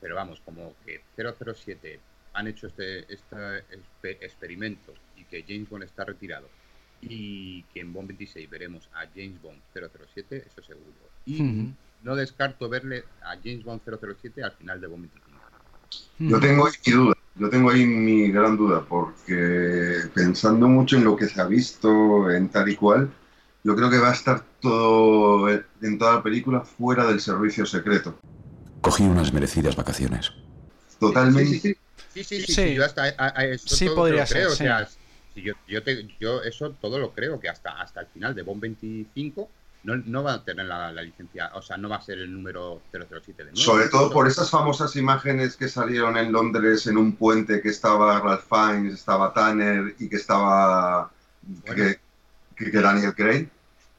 [0.00, 1.98] Pero vamos, como que 007
[2.34, 6.48] han hecho este, este experimento y que James Bond está retirado
[7.00, 10.86] y que en Bond 26 veremos a James Bond 007, eso seguro.
[11.26, 15.28] Y no descarto verle a James Bond 007 al final de Bond 25.
[16.18, 21.04] Yo tengo ahí mi duda, yo tengo ahí mi gran duda, porque pensando mucho en
[21.04, 23.10] lo que se ha visto en tal y cual,
[23.64, 28.18] yo creo que va a estar todo en toda la película fuera del servicio secreto.
[28.80, 30.32] Cogí unas merecidas vacaciones.
[30.98, 31.78] Totalmente.
[32.14, 32.74] Sí, sí, sí.
[32.74, 33.08] yo hasta
[33.44, 34.38] eso podría ser.
[34.38, 34.88] Creo, o sea,
[35.36, 35.80] yo, yo,
[36.18, 39.48] yo, eso todo lo creo, que hasta, hasta el final de Bond 25
[39.84, 42.82] no, no va a tener la, licencia, o sea, no va a ser el número
[42.92, 43.56] 007 de nuevo.
[43.56, 48.20] Sobre todo por esas famosas imágenes que salieron en Londres en un puente que estaba
[48.20, 51.10] Ralph Fiennes, estaba Tanner y que estaba
[51.64, 51.98] que,
[52.56, 53.48] que, Daniel Craig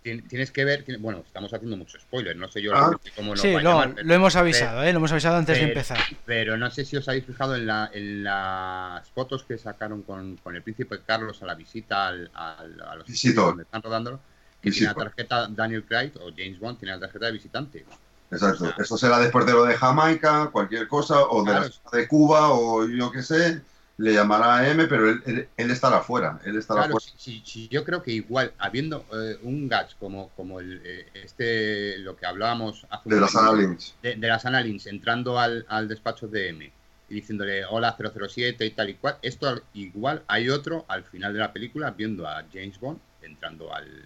[0.02, 2.98] tienes que ver, bueno, estamos haciendo mucho spoiler, no sé yo ah.
[3.16, 4.92] cómo lo Sí, lo hemos avisado, ¿eh?
[4.94, 5.98] lo hemos avisado antes de empezar.
[6.26, 10.38] Pero no sé si os habéis fijado en, la, en las fotos que sacaron con,
[10.38, 14.20] con el príncipe Carlos a la visita al, a los sitios donde están rodándolo,
[14.62, 17.86] que tiene la tarjeta Daniel Craig o James Bond, tiene la tarjeta de visitante.
[18.32, 18.74] Exacto.
[18.78, 23.12] Esto será después de lo de Jamaica, cualquier cosa, o de, de Cuba, o yo
[23.12, 23.62] qué sé
[24.00, 26.40] le llamará a M, pero él, estará fuera.
[26.46, 27.06] Él estará fuera.
[27.18, 32.16] Sí, yo creo que igual, habiendo eh, un Gats como, como el, eh, este, lo
[32.16, 33.96] que hablábamos hace de, las Analins.
[34.02, 36.72] De, las Analins, entrando al, despacho de M
[37.10, 41.40] y diciéndole hola 007 y tal y cual, esto igual hay otro al final de
[41.40, 44.06] la película viendo a James Bond entrando al,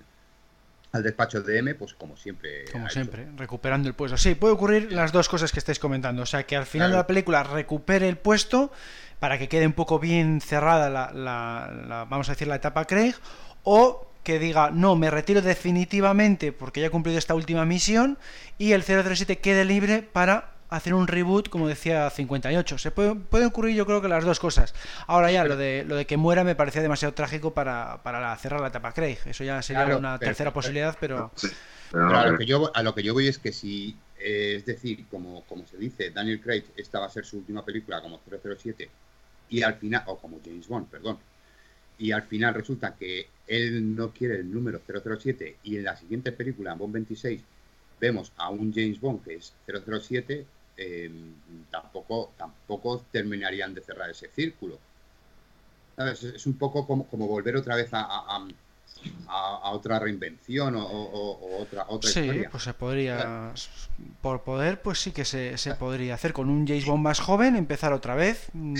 [0.94, 2.66] al despacho de M, pues como siempre.
[2.72, 4.16] Como siempre, recuperando el puesto.
[4.18, 6.22] Sí, puede ocurrir las dos cosas que estáis comentando.
[6.22, 8.72] O sea, que al final de la película recupere el puesto
[9.24, 13.16] para que quede un poco bien cerrada la, vamos a decir, la etapa Craig,
[13.64, 18.18] o que diga, no, me retiro definitivamente porque ya he cumplido esta última misión
[18.58, 22.78] y el 007 quede libre para hacer un reboot, como decía 58.
[22.78, 24.76] Se puede, puede ocurrir yo creo que las dos cosas.
[25.08, 28.60] Ahora ya, lo de, lo de que muera me parecía demasiado trágico para, para cerrar
[28.60, 29.20] la etapa Craig.
[29.26, 31.32] Eso ya sería una tercera posibilidad, pero...
[31.94, 35.06] a, lo que yo, a lo que yo voy es que si, eh, es decir,
[35.10, 38.90] como, como se dice, Daniel Craig, esta va a ser su última película como 007
[39.54, 41.20] y al final, o como James Bond, perdón,
[42.00, 46.32] y al final resulta que él no quiere el número 007 y en la siguiente
[46.32, 47.40] película, Bond 26,
[48.00, 51.36] vemos a un James Bond que es 007, em,
[51.70, 54.80] tampoco, tampoco terminarían de cerrar ese círculo.
[55.98, 58.44] Es, un poco como, como volver otra vez a,
[59.72, 63.54] otra reinvención o, otra, otra sí, pues se podría.
[64.22, 66.34] Por poder, pues sí que se, se, podría hacer.
[66.34, 68.48] Con un James Bond más joven, empezar otra vez.
[68.54, 68.76] Mm.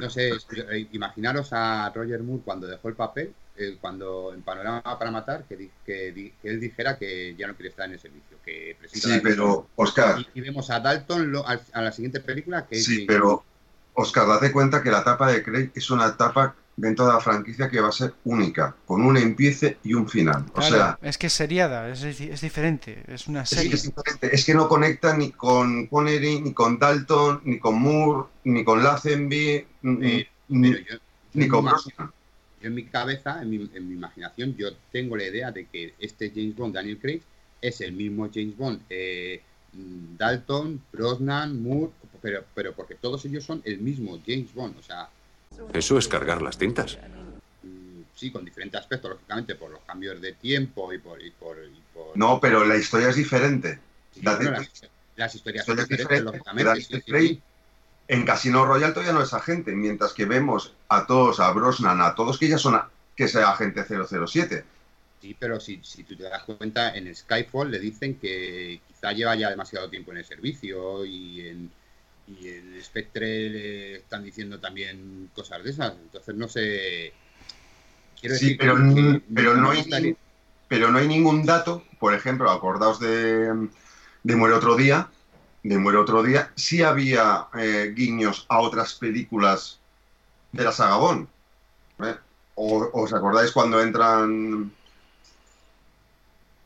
[0.00, 4.82] no, sé, eh, imaginaros a Roger Moore cuando dejó el papel, eh, cuando en Panorama
[4.82, 8.36] para Matar, que, que, él dijera que ya no quiere estar en el servicio.
[8.44, 10.24] Que sí, pero, Oscar.
[10.34, 11.34] Y, vemos a Dalton
[11.72, 12.66] a, la siguiente película.
[12.66, 13.44] que Sí, pero,
[13.94, 17.68] Oscar, date cuenta que la etapa de Craig es una etapa dentro de la franquicia
[17.68, 20.46] que va a ser única, con un empiece y un final.
[20.54, 23.74] o sea, es que es seriada, es, es, diferente, es una serie.
[23.74, 28.28] Es que, es que no conecta ni con Connery, ni con Dalton, ni con Moore,
[28.44, 31.72] ni con Lazenby, ni, ni, con Yo
[32.60, 36.30] en mi cabeza, en mi, en mi, imaginación, yo tengo la idea de que este
[36.30, 37.22] James Bond, Daniel Craig,
[37.60, 39.42] es el mismo James Bond, eh,
[40.16, 41.90] Dalton, Brosnan, Moore,
[42.22, 45.08] pero, pero porque todos ellos son el mismo James Bond, o sea,
[45.72, 46.98] ¿Eso es cargar las tintas?
[48.14, 51.18] Sí, con diferentes aspectos, lógicamente, por los cambios de tiempo y por...
[52.14, 53.78] No, pero la historia es diferente.
[54.22, 57.40] las, historias son diferentes, lógicamente.
[58.08, 62.14] en Casino Royale todavía no es agente, mientras que vemos a todos, a Brosnan, a
[62.14, 62.80] todos que ya son
[63.14, 64.64] que sea agente 007.
[65.20, 69.34] Sí, pero si, si tú te das cuenta, en Skyfall le dicen que quizá lleva
[69.34, 71.70] ya demasiado tiempo en el servicio y en,
[72.28, 75.94] y el Spectre le están diciendo también cosas de esas.
[75.94, 77.12] Entonces no sé.
[78.20, 78.76] Quiero sí, pero,
[79.34, 80.16] pero, no hay,
[80.66, 81.84] pero no hay ningún dato.
[81.98, 83.68] Por ejemplo, acordaos de,
[84.22, 85.08] de Muere otro día.
[85.62, 86.52] De Muere otro día.
[86.56, 89.78] Sí había eh, guiños a otras películas
[90.52, 91.28] de la saga Bond.
[92.02, 92.16] ¿eh?
[92.56, 94.72] O, ¿Os acordáis cuando entran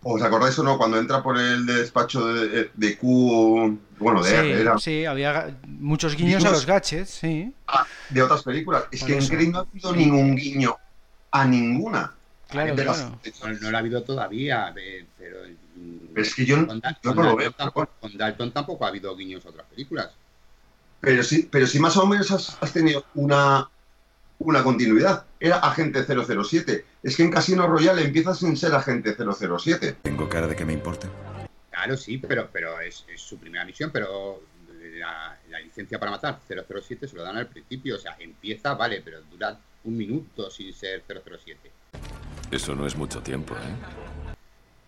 [0.05, 0.77] ¿Os acordáis o no?
[0.79, 3.79] Cuando entra por el despacho de, de Q.
[3.99, 4.79] Bueno, de sí, era...
[4.79, 7.55] sí, había muchos guiños, a los gadgets, sí.
[7.69, 8.85] Ah, de otras películas.
[8.91, 10.77] Es que en Green no ha habido ningún guiño
[11.31, 12.12] a ninguna.
[12.49, 13.19] Claro, claro.
[13.61, 15.38] No, lo ha habido todavía, pero.
[16.17, 17.53] es que yo, no lo veo.
[17.53, 20.11] Tampoco, con Dalton tampoco ha habido guiños a otras películas.
[21.01, 23.69] Pero sí, pero sí más o menos has tenido una,
[24.45, 25.27] una continuidad.
[25.41, 26.85] Era agente 007.
[27.03, 29.97] Es que en Casino Royale empieza sin ser agente 007.
[30.03, 31.09] ¿Tengo cara de que me importa?
[31.71, 34.43] Claro, sí, pero, pero es, su primera misión, pero
[34.99, 37.97] la, licencia para matar 007 se lo dan al principio.
[37.97, 41.71] O sea, empieza, vale, pero dura un minuto sin ser 007.
[42.51, 44.37] Eso no es mucho tiempo, ¿eh?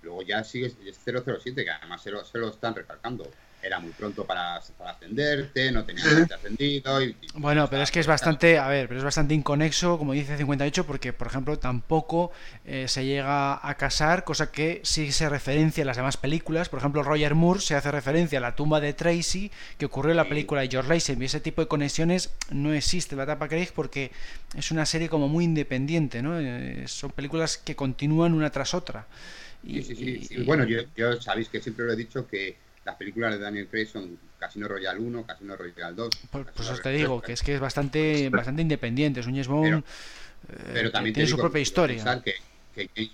[0.02, 3.26] Luego ya sigue es 007, que además se lo, se lo están recalcando
[3.64, 7.02] era muy pronto para, ascenderte, no tenías ascendido.
[7.02, 10.36] Y, bueno, pero es que es bastante, a ver, pero es bastante inconexo, como dice
[10.36, 12.30] 58, porque, por ejemplo, tampoco
[12.66, 16.68] eh, se llega a casar, cosa que sí se referencia en las demás películas.
[16.68, 20.18] Por ejemplo, Roger Moore se hace referencia a la tumba de Tracy, que ocurrió en
[20.18, 21.24] la película de George Lazenby.
[21.24, 24.10] Y ese tipo de conexiones no existe en la etapa Craig porque
[24.56, 26.38] es una serie como muy independiente, ¿no?
[26.38, 29.06] Eh, son películas que continúan una tras otra.
[29.62, 33.32] Y, sí, sí, bueno, yo, yo sabéis que siempre lo he dicho que las películas
[33.32, 36.10] de Daniel Craig son Casino Royale 1, Casino Royale 2.
[36.30, 39.20] Pues, pues os te digo, que es que es bastante, bastante independiente.
[39.20, 39.84] Es un James Bond
[40.72, 42.22] pero, eh, también tiene su propia historia.
[42.22, 43.10] Que, que,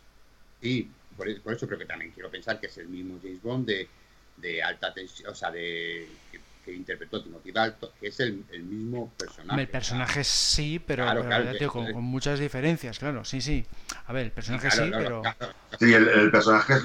[0.60, 3.88] sí, por, eso creo que también quiero pensar que es el mismo James Bond de,
[4.36, 6.40] de alta tensión, o sea, de que,
[6.72, 9.60] interpretó Timothy Dalton, que es el, el, mismo personaje.
[9.60, 11.04] El personaje sí, pero,
[11.68, 13.66] con, muchas diferencias, claro, sí, sí.
[14.06, 15.20] A ver, el personaje sí, pero...
[15.80, 16.82] Sí, el, el personaje es,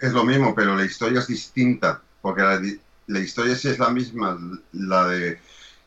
[0.00, 2.42] es lo mismo, pero la historia es distinta porque
[3.06, 4.38] la, historia sí es la misma,
[4.72, 5.38] la de,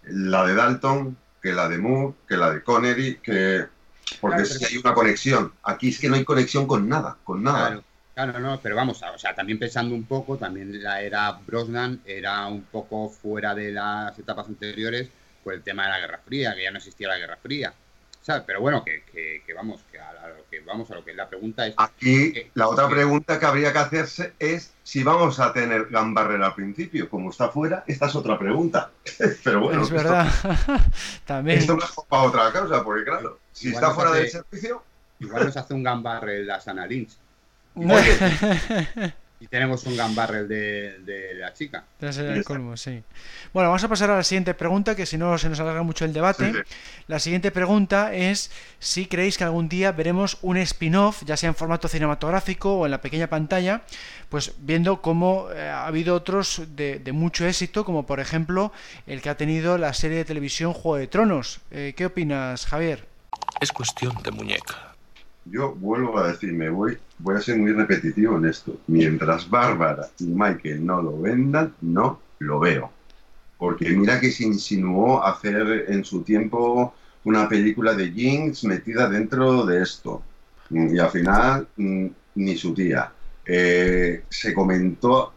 [0.03, 3.65] la de Dalton, que la de Moore, que la de Connery, que...
[4.21, 5.51] Porque es que hay una conexión.
[5.63, 7.81] Aquí es que no hay conexión con nada, con nada.
[8.13, 12.45] Claro, no, pero vamos, o sea, también pensando un poco, también la era Brosnan era
[12.47, 15.09] un poco fuera de las etapas anteriores
[15.43, 17.73] por el tema de la Guerra Fría, que ya no existía la Guerra Fría.
[18.45, 20.14] Pero bueno, que, vamos, que a, lo que
[20.65, 21.75] vamos a lo que la pregunta es.
[21.77, 26.55] Aquí la otra pregunta que habría que hacerse es si vamos a tener Gambarrera al
[26.55, 27.09] principio.
[27.09, 28.91] Como está fuera, esta es otra pregunta.
[29.43, 30.27] Pero bueno, es verdad.
[31.25, 31.59] También.
[31.59, 34.83] Esto no es para otra causa, porque claro, si está fuera del servicio.
[35.19, 37.17] Igual nos hace un Gambarre la Sana Lynch.
[39.39, 41.83] Y tenemos un gambarrel de, de la chica.
[41.99, 43.03] El colmo, sí.
[43.53, 46.05] Bueno, vamos a pasar a la siguiente pregunta, que si no se nos alarga mucho
[46.05, 46.53] el debate.
[47.07, 51.55] La siguiente pregunta es si creéis que algún día veremos un spin-off, ya sea en
[51.55, 53.83] formato cinematográfico o en la pequeña pantalla,
[54.29, 58.71] pues viendo cómo eh, ha habido otros de, mucho éxito, como por ejemplo
[59.05, 61.59] el que ha tenido la serie de televisión Juego de Tronos.
[61.71, 63.05] Eh, ¿Qué opinas, Javier?
[63.59, 64.95] Es cuestión de muñeca.
[65.45, 68.77] Yo vuelvo a decir, me voy, voy a ser muy repetitivo en esto.
[68.87, 72.91] Mientras Bárbara y Michael no lo vendan, no lo veo.
[73.57, 76.93] Porque mira que se insinuó hacer en su tiempo
[77.23, 80.21] una película de Jinx metida dentro de esto.
[80.69, 83.11] Y al final, mm, ni su tía.
[83.45, 85.33] Eh, se comentó,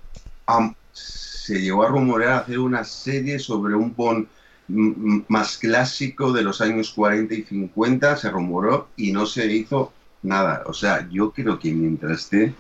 [0.93, 4.29] se llegó a rumorear hacer una serie sobre un pon
[4.69, 9.93] más clásico de los años 40 y 50, se rumoró y no se hizo
[10.23, 10.63] nada.
[10.67, 12.55] O sea, yo creo que mientras esté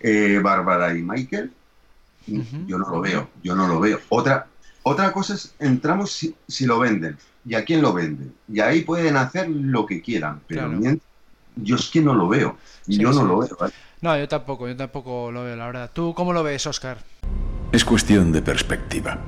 [0.00, 1.52] eh, Bárbara y Michael,
[2.66, 4.00] yo no lo veo, yo no lo veo.
[4.08, 4.46] Otra,
[4.82, 8.32] otra cosa es, entramos si, lo venden y a quién lo venden.
[8.48, 10.70] Y ahí pueden hacer lo que quieran, pero
[11.56, 12.56] yo es que no lo veo.
[12.86, 13.56] yo no lo veo.
[14.00, 15.90] No, yo tampoco, yo tampoco lo veo, la verdad.
[15.92, 16.98] ¿Tú cómo lo ves, Oscar?
[17.72, 19.18] Es cuestión de perspectiva.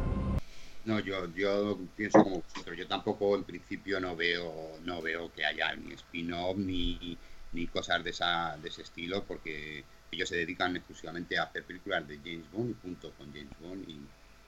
[0.85, 2.77] No, yo, yo pienso como vosotros.
[2.77, 4.51] Yo tampoco en principio no veo,
[4.85, 7.17] no veo que haya ni spin-off ni,
[7.53, 12.07] ni cosas de, esa, de ese estilo, porque ellos se dedican exclusivamente a hacer películas
[12.07, 14.01] de James Bond y punto con James Bond y,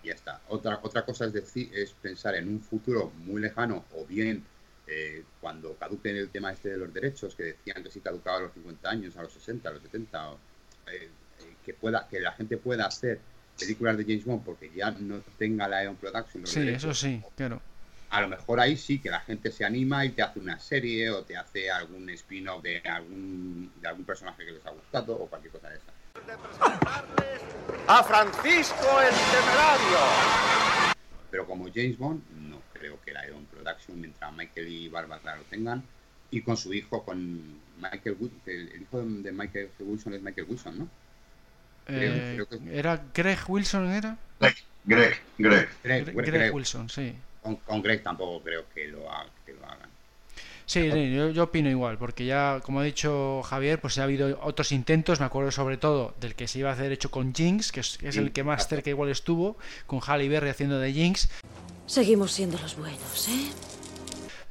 [0.02, 0.42] ya está.
[0.48, 4.44] Otra, otra cosa es, decir, es pensar en un futuro muy lejano o bien
[4.86, 8.40] eh, cuando caduquen el tema este de los derechos, que decían que sí caducaba a
[8.42, 10.36] los 50 años, a los 60, a los 70, eh,
[10.92, 11.08] eh,
[11.64, 13.18] que, pueda, que la gente pueda hacer
[13.58, 16.46] películas de James Bond porque ya no tenga la Eon Production.
[16.46, 17.62] sí, eso sí, claro
[18.14, 21.10] a lo mejor ahí sí que la gente se anima y te hace una serie
[21.10, 25.26] o te hace algún spin-off de algún, de algún personaje que les ha gustado o
[25.26, 25.92] cualquier cosa de esa.
[27.88, 29.98] A Francisco el Temerario.
[31.28, 35.42] Pero como James Bond, no creo que la Iron Production, mientras Michael y Barbara lo
[35.42, 35.82] tengan,
[36.30, 40.78] y con su hijo, con Michael Wood, el, hijo de Michael Wilson es Michael Wilson,
[40.78, 40.88] ¿no?
[41.88, 42.38] Eh,
[42.70, 43.90] ¿Era Greg Wilson?
[43.90, 44.16] ¿Era?
[44.38, 44.54] Greg,
[44.84, 45.68] Greg, Greg.
[45.82, 47.12] Greg, Greg Wilson, sí
[47.44, 49.28] con, Greg tampoco creo que lo, hagan.
[50.66, 50.90] Sí,
[51.34, 55.26] yo, opino igual, porque ya, como ha dicho Javier, pues ha habido otros intentos, me
[55.26, 58.32] acuerdo sobre todo del que se iba a hacer hecho con Jinx, que es, el
[58.32, 61.28] que más cerca igual estuvo, con Halle Berry haciendo de Jinx.
[61.86, 63.73] Seguimos siendo los buenos, ¿eh?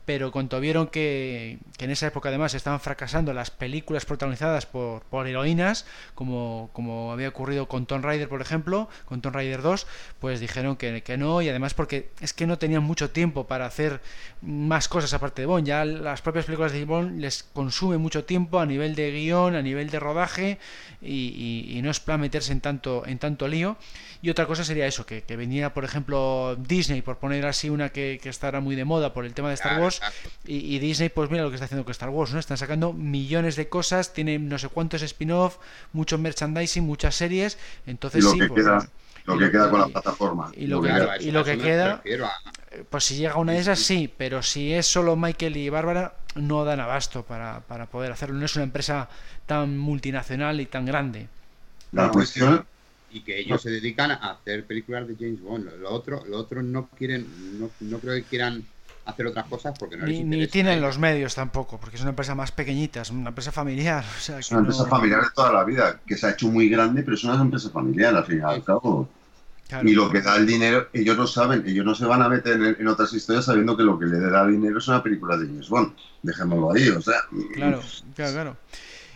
[0.06, 5.28] Pero cuando vieron que, en esa época además estaban fracasando las películas protagonizadas por, por
[5.28, 5.86] heroínas,
[6.16, 9.88] como, como había ocurrido con Tomb Raider, por ejemplo, con Tomb Raider 2,
[10.20, 13.66] pues dijeron que, que, no, y además porque es que no tenían mucho tiempo para
[13.66, 14.02] hacer
[14.42, 18.60] más cosas aparte de Bond, ya las propias películas de Bond les consume mucho tiempo
[18.60, 20.60] a nivel de guion, a nivel de rodaje,
[21.02, 23.78] y, no es plan meterse en tanto, en tanto lío.
[24.22, 27.90] Y otra cosa sería eso, que, que venía, por ejemplo, Disney, por poner así una
[27.90, 29.93] que, que estará muy de moda por el tema de Star Wars,
[30.46, 32.40] y, Disney, pues mira lo que está haciendo con Star Wars, ¿no?
[32.40, 35.58] Están sacando millones de cosas, tiene no sé cuántos spin-off,
[35.94, 38.66] mucho merchandising, muchas series, entonces sí, pues,
[39.26, 40.52] lo que queda con la plataforma.
[40.56, 40.92] Y lo, que,
[41.22, 44.86] y lo que queda, eh, pues si llega una de esas, sí, pero si es
[44.86, 48.36] solo Michael y Bárbara, no dan abasto para, para poder hacerlo.
[48.36, 49.08] No es una empresa
[49.46, 51.28] tan multinacional y tan grande.
[51.94, 52.66] La cuestión
[53.14, 55.70] y que ellos se dedican a hacer películas de James Bond.
[55.80, 58.66] Lo otro, lo otro no quieren, no, no creo que quieran
[59.06, 62.36] hacer otras cosas porque no ni, Ni tienen los medios tampoco, porque es una empresa
[62.36, 64.04] más pequeñita, es una empresa familiar.
[64.40, 67.16] es una empresa familiar de toda la vida, que se ha hecho muy grande, pero
[67.16, 69.10] es una empresa familiar al fin y al cabo.
[69.82, 72.78] Y lo que da el dinero, ellos no saben, ellos no se van a meter
[72.80, 75.68] en, otras historias sabiendo que lo que le da dinero es una película de James
[75.68, 75.94] Bond.
[76.22, 77.22] Dejémoslo ahí, o sea.
[77.54, 77.82] Claro,
[78.16, 78.56] claro,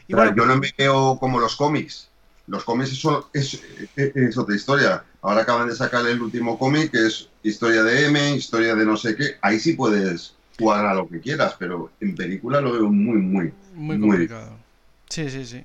[0.08, 0.36] claro.
[0.36, 2.10] yo no me veo como los cómics
[2.48, 3.62] los cómics es,
[3.96, 5.04] es, otra historia.
[5.22, 8.98] Ahora acaban de sacar el último cómic, que es historia de M, historia de no
[8.98, 9.36] sé qué.
[9.42, 10.34] Ahí sí puedes
[10.66, 14.52] a lo que quieras, pero en película lo veo muy, muy, muy complicado.
[15.10, 15.64] Sí, sí, sí.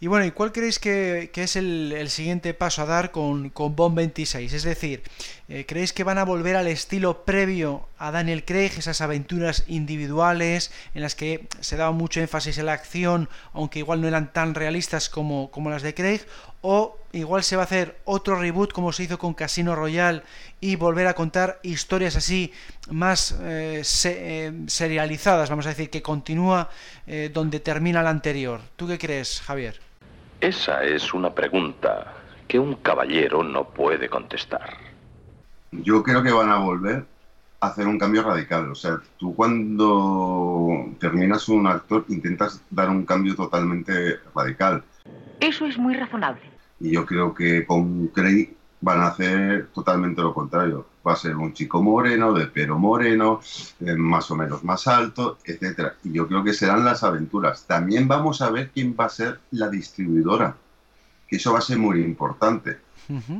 [0.00, 3.96] Y bueno, ¿y cuál creéis que, es el, siguiente paso a dar con, con Bond
[3.96, 4.52] 26?
[4.52, 5.02] Es decir,
[5.48, 10.72] eh, ¿creéis que van a volver al estilo previo a Daniel Craig, esas aventuras individuales
[10.94, 14.54] en las que se daba mucho énfasis en la acción, aunque igual no eran tan
[14.54, 16.20] realistas como, como las de Craig?
[16.60, 20.22] ¿O igual se va a hacer otro reboot como se hizo con Casino Royale
[20.60, 22.52] y volver a contar historias así
[22.90, 26.68] más eh, eh, serializadas, vamos a decir, que continúa
[27.06, 28.60] eh, donde termina la anterior.
[28.76, 29.80] ¿Tú qué crees, Javier?
[30.42, 32.12] Esa es una pregunta
[32.46, 34.76] que un caballero no puede contestar.
[35.72, 37.13] Yo creo que van a volver
[37.66, 38.70] hacer un cambio radical.
[38.70, 44.82] O sea, tú cuando terminas un actor intentas dar un cambio totalmente radical.
[45.40, 46.42] Eso es muy razonable.
[46.80, 50.86] Y yo creo que con Craig van a hacer totalmente lo contrario.
[51.06, 53.40] Va a ser un chico moreno, de pelo moreno,
[53.80, 55.96] eh, más o menos más alto, etcétera.
[56.04, 57.64] Y yo creo que serán las aventuras.
[57.66, 60.56] También vamos a ver quién va a ser la distribuidora,
[61.28, 62.78] que eso va a ser muy importante.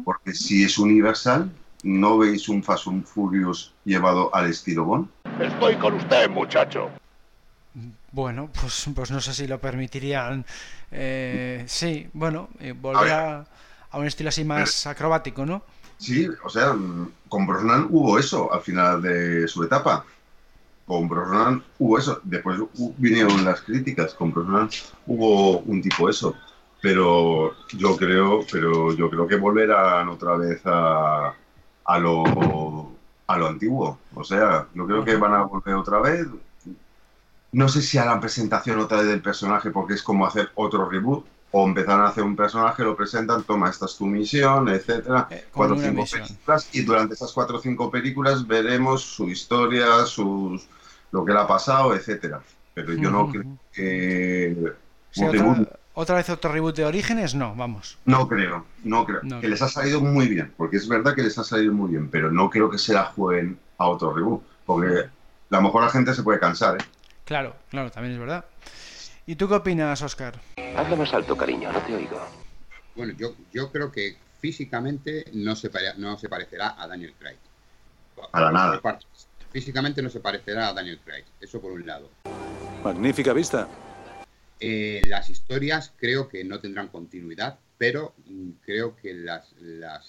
[0.04, 1.50] Porque si es Universal,
[1.84, 5.08] ¿no veis un Fast and Furious llevado al estilo Bond?
[5.38, 6.90] Estoy con usted, muchacho.
[8.10, 10.44] Bueno, pues, pues no sé si lo permitirían.
[10.90, 13.46] Eh, sí, bueno, eh, volver a,
[13.90, 15.62] a un estilo así más acrobático, ¿no?
[15.98, 16.74] Sí, o sea,
[17.28, 20.04] con Brosnan hubo eso al final de su etapa.
[20.86, 22.20] Con Brosnan hubo eso.
[22.24, 22.60] Después
[22.98, 24.14] vinieron las críticas.
[24.14, 24.68] Con Brosnan
[25.06, 26.34] hubo un tipo eso.
[26.80, 31.34] Pero yo creo, pero yo creo que volverán otra vez a,
[31.84, 32.92] a lo
[33.26, 33.98] a lo antiguo.
[34.14, 36.26] O sea, yo creo que van a volver otra vez.
[37.52, 41.24] No sé si harán presentación otra vez del personaje porque es como hacer otro reboot
[41.56, 45.44] o empezar a hacer un personaje, lo presentan, toma, esta es tu misión, etcétera, eh,
[45.52, 50.66] cuatro o cinco películas, y durante esas cuatro o cinco películas veremos su historia, sus
[51.12, 52.42] lo que le ha pasado, etcétera.
[52.74, 54.72] Pero yo no creo que...
[55.16, 57.34] otra, vez otro reboot de Orígenes?
[57.34, 57.98] No, vamos.
[58.04, 59.20] No creo, no creo.
[59.40, 62.08] que les ha salido muy bien, porque es verdad que les ha salido muy bien,
[62.08, 65.00] pero no creo que se la jueguen a otro reboot, porque
[65.50, 66.84] a lo mejor la gente se puede cansar, ¿eh?
[67.24, 68.44] Claro, claro, también es verdad.
[69.26, 70.38] ¿Y tú qué opinas, Oscar?
[70.76, 72.20] Habla más alto, cariño, no te oigo.
[72.94, 77.38] Bueno, yo, yo creo que físicamente no se, no se parecerá a Daniel Craig.
[78.30, 78.80] Para nada.
[79.50, 82.10] Físicamente no se parecerá a Daniel Craig, eso por un lado.
[82.82, 83.68] Magnífica vista.
[84.66, 89.52] Eh, las historias creo que no tendrán continuidad, pero mm, creo que las,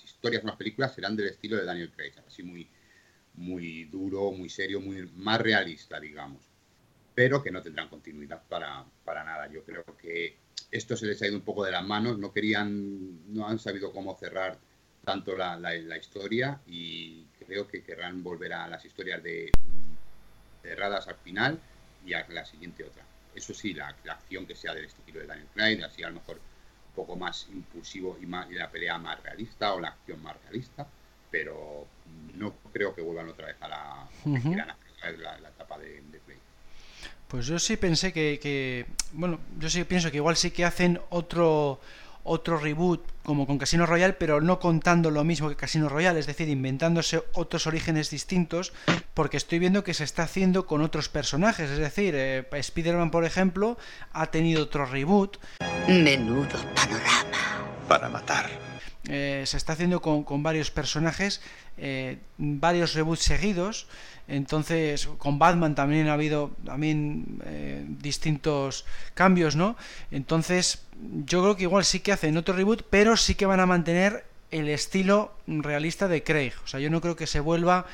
[0.04, 2.70] historias, las películas serán del estilo de Daniel Craig, así muy,
[3.34, 6.42] muy duro, muy serio, muy más realista, digamos
[7.16, 9.50] pero que no tendrán continuidad para, para nada.
[9.50, 10.36] Yo creo que
[10.70, 13.94] esto se les ha ido un poco de las manos, no querían, no han sabido
[13.94, 14.60] cómo cerrar
[15.06, 19.50] tanto la, la, historia y creo que querrán volver a las historias de
[20.62, 21.60] cerradas al final
[22.06, 23.06] y a la siguiente otra.
[23.36, 26.38] Eso sí, la, acción que sea del estilo de Daniel Craig, así a lo mejor
[26.38, 30.36] un poco más impulsivo y, más, y la pelea más realista o la acción más
[30.44, 30.88] realista,
[31.30, 31.86] pero
[32.36, 36.20] no creo que vuelvan otra vez a la, la, etapa de, de
[37.28, 41.80] pues yo sí pensé que, bueno, yo sí pienso que igual sí que hacen otro
[42.26, 46.28] otro reboot como con Casino Royale, pero no contando lo mismo que Casino Royale, es
[46.28, 48.74] decir, inventándose otros orígenes distintos,
[49.14, 53.26] porque estoy viendo que se está haciendo con otros personajes, es decir, eh, Spider-Man, por
[53.26, 53.78] ejemplo,
[54.12, 55.38] ha tenido otro reboot.
[55.88, 57.26] Menudo panorama.
[57.88, 58.75] Para matar.
[59.08, 61.42] Eh, se está haciendo con, varios personajes,
[61.78, 63.88] eh, varios reboots seguidos.
[64.28, 69.76] Entonces, con Batman también ha habido también eh, distintos cambios, ¿no?
[70.10, 70.84] Entonces,
[71.26, 74.26] yo creo que igual sí que hacen otro reboot, pero sí que van a mantener
[74.50, 76.54] el estilo realista de Craig.
[76.64, 77.86] O sea, yo no creo que se vuelva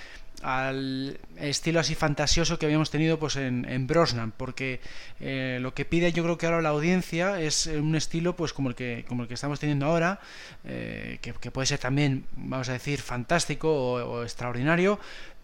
[0.41, 4.79] al estilo así fantasioso que habíamos tenido pues en, Brosnan porque
[5.19, 8.69] eh, lo que pide yo creo que ahora la audiencia es un estilo pues como
[8.69, 10.19] el que como el que estamos teniendo ahora
[10.65, 14.99] eh, que, puede ser también vamos a decir fantástico o extraordinario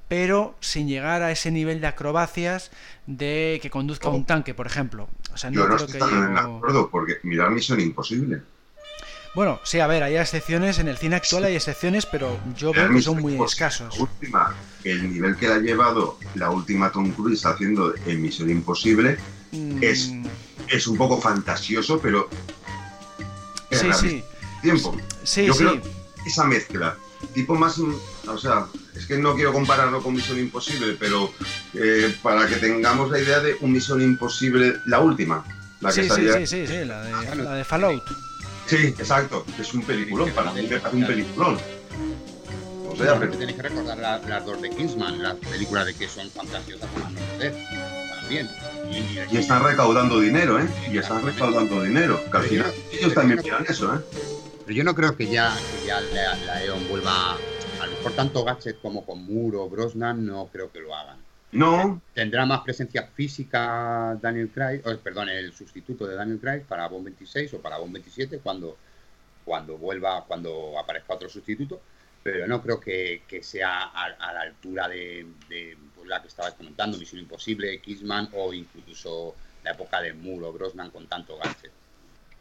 [0.07, 2.71] pero sin llegar a ese nivel de acrobacias
[3.07, 5.09] de que conduzca un tanque, por ejemplo.
[5.33, 8.41] O sea, no Yo no estoy tan de acuerdo, porque mirar Misión Imposible.
[9.35, 12.89] Bueno, sí, a ver, hay excepciones, en el cine actual hay excepciones, pero yo veo
[12.89, 13.97] que son muy escasos.
[13.99, 19.17] última, el nivel que le ha llevado la última Tom Cruise haciendo en Misión Imposible
[19.51, 19.83] mm.
[19.83, 20.11] es,
[20.67, 22.29] es un poco fantasioso, pero...
[23.71, 24.23] Sí, sí.
[24.61, 24.97] Tiempo.
[25.23, 25.81] Sí, yo Creo
[26.25, 26.97] esa mezcla,
[27.33, 27.79] tipo más...
[28.27, 28.65] O sea,
[28.95, 31.31] es que no quiero compararlo con Misión Imposible, pero
[31.73, 35.45] eh, para que tengamos la idea de un Misión Imposible, la última.
[35.79, 38.03] La que sí, sí, sí, sí, sí, la de, la de Fallout.
[38.67, 39.45] Sí, exacto.
[39.59, 41.57] Es un peliculón, para mí me parece un peliculón.
[42.89, 43.31] O sea, pero...
[43.31, 43.97] tenéis que recordar
[44.27, 47.19] las dos de Kingsman, las películas de que son fantasiosas para no
[48.21, 48.49] También.
[49.31, 50.67] Y, están recaudando dinero, ¿eh?
[50.91, 52.19] Y están recaudando dinero.
[52.29, 53.99] Que al final ellos también miran eso, ¿eh?
[54.65, 55.55] Pero yo no creo que ya,
[55.85, 57.37] ya la, EON vuelva.
[57.79, 61.26] A lo mejor tanto Gadget como con Muro, Brosnan, no creo que lo hagan.
[61.51, 62.01] No.
[62.13, 67.53] Tendrá más presencia física Daniel Craig, perdón, el sustituto de Daniel Craig para Bond 26
[67.53, 68.77] o para Bond 27 cuando,
[69.45, 71.79] cuando vuelva, cuando aparezca otro sustituto,
[72.21, 75.25] pero no creo que, sea a, la altura de,
[75.95, 80.91] pues, la que estabas comentando, Misión Imposible, Kissman o incluso la época de Muro, Brosnan
[80.91, 81.71] con tanto gadget.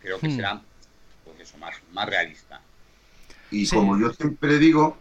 [0.01, 0.37] Creo que hmm.
[0.37, 0.63] será
[1.25, 2.61] pues eso, más, más realista.
[3.51, 4.97] Y como yo siempre digo,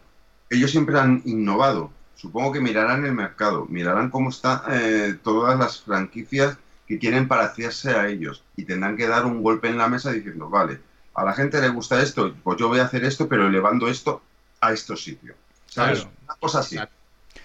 [0.50, 5.82] ellos siempre han innovado supongo que mirarán el mercado, mirarán cómo están eh, todas las
[5.82, 6.58] franquicias
[6.88, 10.50] que quieren parecerse a ellos y tendrán que dar un golpe en la mesa diciendo,
[10.50, 10.80] vale,
[11.14, 14.22] a la gente le gusta esto, pues yo voy a hacer esto, pero elevando esto
[14.62, 15.36] a estos sitios.
[15.66, 16.08] ¿Sabes?
[16.24, 16.78] Una cosa así.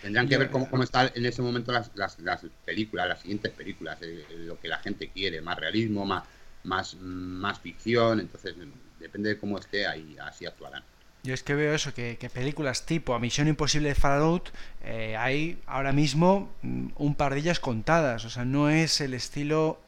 [0.03, 2.17] Tendrán que ver cómo, cómo están en ese momento las, las,
[2.65, 6.25] películas, las siguientes películas, eh, lo que la gente quiere, más realismo, más,
[6.65, 8.55] más, más ficción, entonces
[8.99, 10.83] depende de cómo esté, ahí así actuarán.
[11.23, 14.49] Yo es que veo eso, que, películas tipo A Misión Imposible de Fallout
[14.83, 19.13] eh, hay ahora mismo mm, un par de ellas contadas, o sea, no es el
[19.13, 19.79] estilo,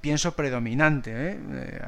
[0.00, 1.38] pienso, predominante, ¿eh?
[1.52, 1.80] eh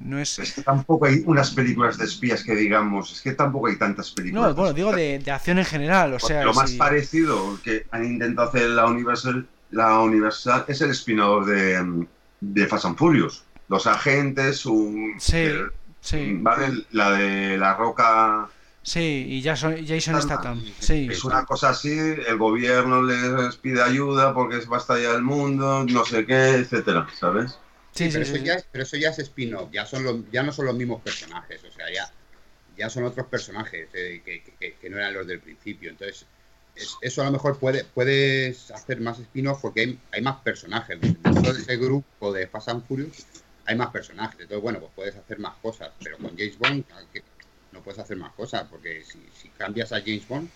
[0.00, 0.38] no es...
[0.38, 0.52] es...
[0.52, 4.48] que tampoco hay unas películas de espías que digamos, es que tampoco hay tantas películas.
[4.48, 6.44] No, bueno, digo de, acción en general, o sea...
[6.44, 11.82] Lo más parecido que han intentado hacer la Universal, la Universal es el spin-off de,
[11.82, 12.06] mm,
[12.40, 13.42] de Fast and Furious.
[13.68, 15.14] Los agentes, un...
[15.18, 15.48] Sí.
[16.04, 16.36] Sí.
[16.38, 16.84] ¿Vale?
[16.92, 18.50] La de la roca.
[18.82, 20.62] Sí, y Jason, Jason Statham.
[20.78, 21.08] Sí.
[21.10, 25.86] Es una cosa así, el gobierno les pide ayuda porque va a estallar el mundo,
[25.88, 27.58] no sé qué, etcétera, ¿sabes?
[27.92, 30.74] Sí, pero, eso ya, pero, eso ya, es spin-off, ya, son ya no son los
[30.74, 32.12] mismos personajes, o sea, ya,
[32.76, 34.20] ya son otros personajes eh,
[34.60, 35.90] que, no eran los del principio.
[35.90, 36.26] Entonces,
[37.00, 41.00] eso a lo mejor puede, puedes hacer más spin-off porque hay, hay, más personajes.
[41.00, 43.24] Dentro de ese grupo de Fast and Furious
[43.66, 44.40] hay más personajes.
[44.40, 45.90] Entonces, bueno, pues puedes hacer más cosas.
[46.02, 46.84] Pero con James Bond
[47.72, 50.48] no puedes hacer más cosas, porque si, cambias a James Bond...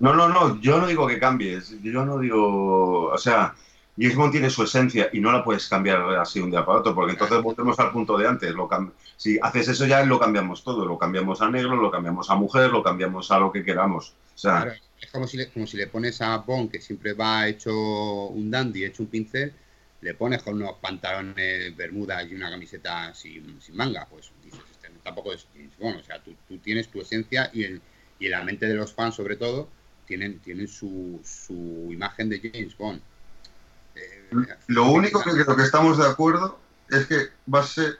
[0.00, 1.74] No, no, no, yo no digo que cambies.
[1.82, 3.06] Yo no digo...
[3.06, 3.54] O sea,
[3.96, 6.94] James Bond tiene su esencia y no la puedes cambiar así un día para otro,
[6.94, 8.52] porque entonces volvemos al punto de antes.
[8.52, 8.68] Lo
[9.16, 10.84] si haces eso ya lo cambiamos todo.
[10.84, 14.14] Lo cambiamos a negro, lo cambiamos a mujer, lo cambiamos a lo que queramos.
[14.34, 14.72] O sea...
[15.00, 17.72] es como si, le, como si le pones a Bond, que siempre va hecho
[18.28, 19.52] un dandy, hecho un pincel,
[20.00, 25.32] le pones con unos pantalones bermudas y una camiseta sin, manga, pues dices, este tampoco
[25.32, 27.80] es James o sea, tú, tienes tu esencia y, el,
[28.18, 29.68] y en la mente de los fans sobre todo
[30.06, 33.00] tienen, tienen su, su imagen de James Bond.
[33.94, 34.30] Eh,
[34.68, 36.58] Lo único que creo que estamos de acuerdo
[36.90, 37.98] es que va a ser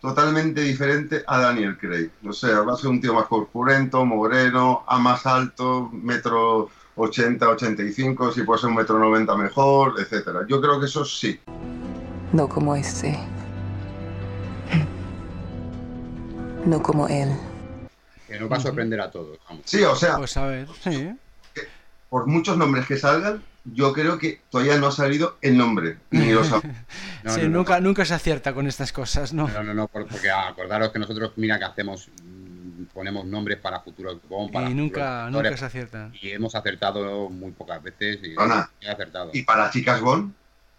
[0.00, 2.10] totalmente diferente a Daniel Craig.
[2.24, 7.48] O sea, va a ser un tío más corpulento, moreno, a más alto, metro 80,
[7.48, 10.40] 85, si puede ser un metro 90 mejor, etcétera.
[10.48, 11.38] Yo creo que eso sí.
[12.32, 13.18] No como este.
[16.64, 17.28] No como él.
[18.26, 19.38] Que nos va a sorprender a todos.
[19.64, 20.16] Sí, o sea.
[20.16, 21.14] Pues a ver, sí.
[22.08, 25.98] Por muchos nombres que salgan, yo creo que todavía no ha salido el nombre.
[26.10, 26.48] Ni los...
[27.26, 29.48] sí, nunca, nunca se acierta con estas cosas, ¿no?
[29.48, 32.08] No, no, no, porque acordaros que nosotros, mira, que hacemos
[32.96, 34.16] ponemos nombres para futuros
[34.68, 36.14] y nunca, nunca se aciertan.
[36.20, 38.34] Y hemos acertado muy pocas veces y,
[38.80, 39.30] he acertado.
[39.34, 40.32] ¿Y para chicas Bond?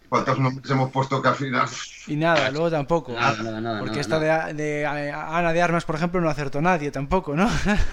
[0.10, 1.68] ¿Cuántos nombres hemos puesto que al final?
[2.08, 3.14] Y nada, luego tampoco.
[3.14, 6.90] Nada, nada, nada, Porque esta de, de, Ana de Armas, por ejemplo, no acertó nadie
[6.90, 7.48] tampoco, ¿no?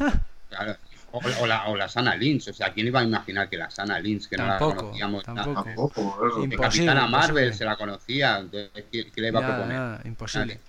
[0.49, 0.77] claro.
[1.13, 4.01] O, la, o la Sana Lynch, o sea, ¿quién iba a imaginar que la Sana
[4.01, 5.23] Lynch, que no la conocíamos?
[5.23, 6.43] Tampoco.
[6.43, 10.07] Imposible, Capitana Marvel se la conocía, entonces, ¿qué, le iba a proponer?
[10.07, 10.61] imposible.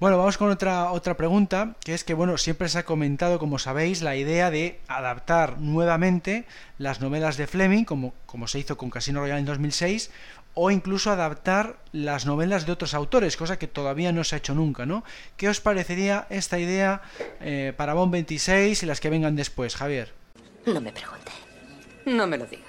[0.00, 3.60] Bueno, vamos con otra, otra pregunta, que es que, bueno, siempre se ha comentado, como
[3.60, 6.46] sabéis, la idea de adaptar nuevamente
[6.78, 10.10] las novelas de Fleming, como, como se hizo con Casino Royale en 2006,
[10.54, 14.54] o incluso adaptar las novelas de otros autores, cosa que todavía no se ha hecho
[14.54, 15.04] nunca, ¿no?
[15.36, 17.02] ¿Qué os parecería esta idea
[17.40, 20.12] eh, para Bond 26 y las que vengan después, Javier?
[20.66, 21.30] No me pregunte,
[22.06, 22.64] no me lo diga.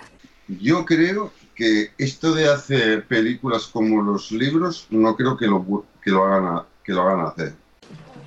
[0.48, 6.12] Yo creo que esto de hacer películas como los libros, no creo que lo, que
[6.12, 7.54] lo hagan que lo hagan hacer.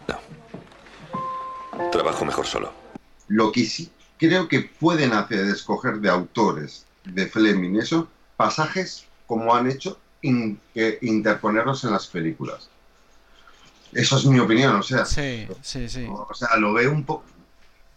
[0.09, 1.91] No.
[1.91, 2.73] Trabajo mejor solo.
[3.29, 9.07] Lo que sí creo que pueden hacer es escoger de autores de Fleming, eso, pasajes
[9.27, 12.69] como han hecho, interponerlos en las películas.
[13.93, 15.05] Eso es mi opinión, o sea.
[15.05, 16.07] Sí, sí, sí.
[16.09, 17.25] O sea, lo veo un poco.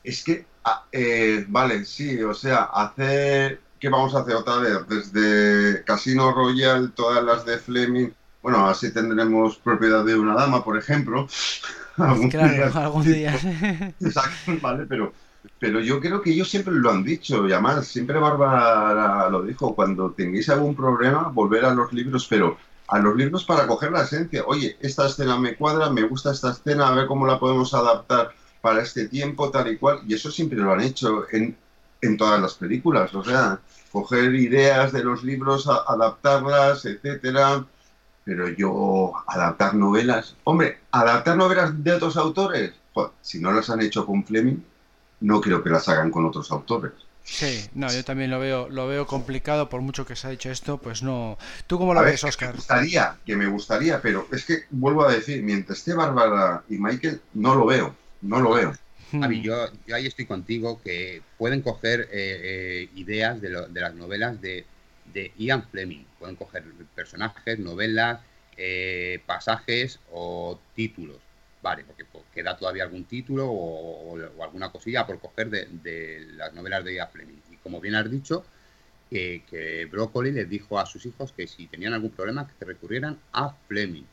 [0.04, 3.60] Es que, ah, eh, vale, sí, o sea, hacer.
[3.80, 4.88] ¿Qué vamos a hacer otra vez?
[4.88, 8.10] Desde Casino Royale, todas las de Fleming,
[8.42, 11.28] bueno, así tendremos propiedad de una dama, por ejemplo.
[11.98, 12.72] Algún claro, día.
[12.74, 13.34] algún día.
[14.00, 15.14] Exacto, vale, pero
[15.60, 19.76] pero yo creo que ellos siempre lo han dicho, y además siempre Bárbara lo dijo,
[19.76, 24.04] cuando tengáis algún problema, volver a los libros, pero a los libros para coger la
[24.04, 24.44] esencia.
[24.46, 28.32] Oye, esta escena me cuadra, me gusta esta escena, a ver cómo la podemos adaptar
[28.62, 30.02] para este tiempo, tal y cual.
[30.08, 31.56] Y eso siempre lo han hecho en,
[32.02, 33.14] en todas las películas.
[33.16, 33.60] O sea,
[33.92, 37.66] coger ideas de los libros, adaptarlas, etcétera.
[38.32, 40.38] Pero yo, adaptar novelas.
[40.46, 42.72] Hombre, adaptar novelas de otros autores.
[43.22, 44.60] si no las han hecho con Fleming,
[45.20, 46.94] no creo que las hagan con otros autores.
[47.26, 50.50] Sí, no, yo también lo veo, lo veo complicado por mucho que se ha dicho
[50.50, 51.38] esto, pues no.
[51.68, 52.52] ¿Tú cómo lo ves, Oscar?
[52.52, 56.78] Me gustaría, que me gustaría, pero es que vuelvo a decir, mientras esté Bárbara y
[56.78, 58.74] Michael, no lo veo, no lo veo.
[59.12, 64.40] Javi, yo, yo ahí estoy contigo que pueden coger eh, eh, ideas de, las novelas
[64.42, 64.64] de,
[65.38, 66.64] Ian Fleming, pueden coger
[66.96, 68.20] personajes, novelas,
[68.58, 71.20] eh, pasajes o títulos
[71.62, 76.96] Vale, porque queda todavía algún título o, alguna cosilla por coger de, las novelas de
[76.96, 77.40] Ian Fleming.
[77.52, 78.44] Y como bien has dicho,
[79.10, 82.66] que, que Broccoli les dijo a sus hijos que si tenían algún problema que se
[82.66, 84.06] recurrieran a Fleming.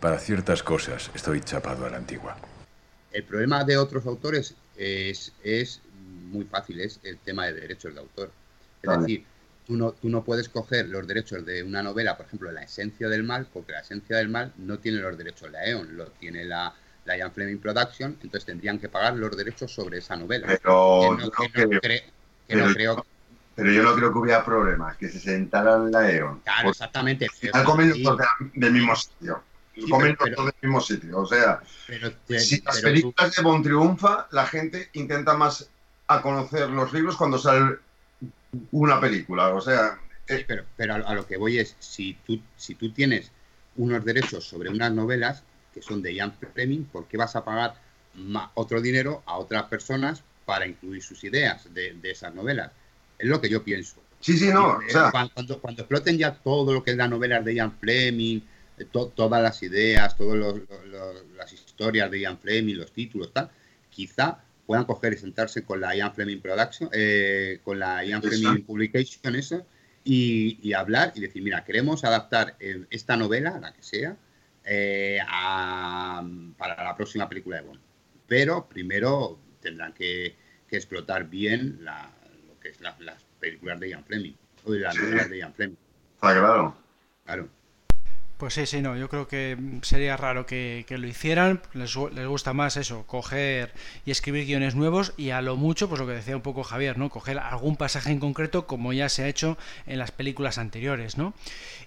[0.00, 2.36] Para ciertas cosas estoy chapado a la antigua.
[3.12, 5.82] El problema de otros autores es, es
[6.30, 8.30] muy fácil, es el tema de derechos de autor.
[8.82, 9.26] Es decir,
[9.70, 13.08] tú no, tú no puedes coger los derechos de una novela, por ejemplo, La esencia
[13.08, 16.06] del mal, porque La esencia del mal no tiene los derechos de la EON, lo
[16.06, 20.48] tiene la, la Ian Fleming Production, entonces tendrían que pagar los derechos sobre esa novela.
[20.48, 23.04] Pero, no, creo,
[23.54, 26.40] pero yo no creo que hubiera problemas, que se sentaran la EON.
[26.40, 27.28] Claro, exactamente.
[27.52, 28.18] Al comen los
[28.54, 29.40] del mismo sitio.
[29.88, 31.18] comen los del mismo sitio.
[31.20, 31.60] O sea,
[32.36, 35.70] si las películas de Bon triunfa, la gente intenta más
[36.08, 37.76] a conocer los libros cuando sale
[38.72, 39.98] una película, o sea...
[40.46, 43.30] pero, pero a, lo que voy es, si tú, si tú tienes
[43.76, 45.42] unos derechos sobre unas novelas
[45.72, 47.74] que son de Ian Fleming, ¿por qué vas a pagar
[48.54, 52.72] otro dinero a otras personas para incluir sus ideas de, esas novelas?
[53.18, 54.02] Es lo que yo pienso.
[54.18, 54.78] Sí, sí, no.
[54.78, 55.10] o sea...
[55.10, 58.40] cuando, cuando, exploten ya todo lo que es las novelas de Ian Fleming,
[58.78, 60.60] eh, todas las ideas, todas
[61.36, 63.50] las historias de Ian Fleming, los títulos, tal,
[63.90, 68.62] quizá puedan coger y sentarse con la Ian Fleming Production, eh, con la Ian Fleming
[68.64, 69.66] Publication, eso,
[70.04, 74.16] y, hablar y decir, mira, queremos adaptar eh, esta novela, la que sea,
[74.64, 75.18] eh,
[76.56, 77.80] para la próxima película de Bond.
[78.28, 80.36] Pero primero tendrán que,
[80.70, 82.94] explotar bien lo que es las
[83.40, 84.34] películas de Ian Fleming,
[84.66, 85.76] o las novelas de Ian Fleming.
[86.14, 86.76] Está claro.
[87.24, 87.48] Claro.
[88.40, 92.54] Pues sí, sí, no, yo creo que sería raro que, lo hicieran, les, les, gusta
[92.54, 93.70] más eso, coger
[94.06, 96.96] y escribir guiones nuevos y a lo mucho, pues lo que decía un poco Javier,
[96.96, 97.10] ¿no?
[97.10, 101.34] Coger algún pasaje en concreto como ya se ha hecho en las películas anteriores, ¿no?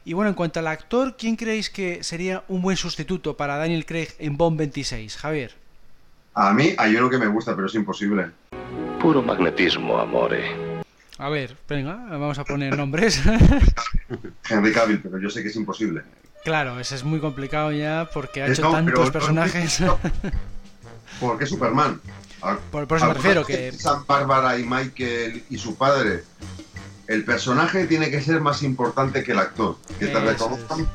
[0.06, 3.88] Y bueno, en cuanto al actor, ¿quién creéis que sería un buen sustituto para Daniel
[3.88, 5.18] Craig en Bond 26?
[5.18, 5.56] Javier.
[6.36, 8.28] A mí hay uno que me gusta, pero es imposible.
[9.02, 10.52] Puro magnetismo, amore.
[11.18, 13.24] A ver, venga, vamos a poner nombres.
[14.48, 16.04] Henry Cavill, pero yo sé que es imposible.
[16.44, 19.82] Claro, ese es muy complicado ya porque ha hecho tantos personajes.
[21.20, 22.02] ¿Por qué Superman?
[22.72, 23.72] por, eso me refiero que.
[23.72, 26.24] San Bárbara y Michael y su padre.
[27.08, 29.78] El personaje tiene que ser más importante que el actor.
[30.00, 30.90] Que te reconozcan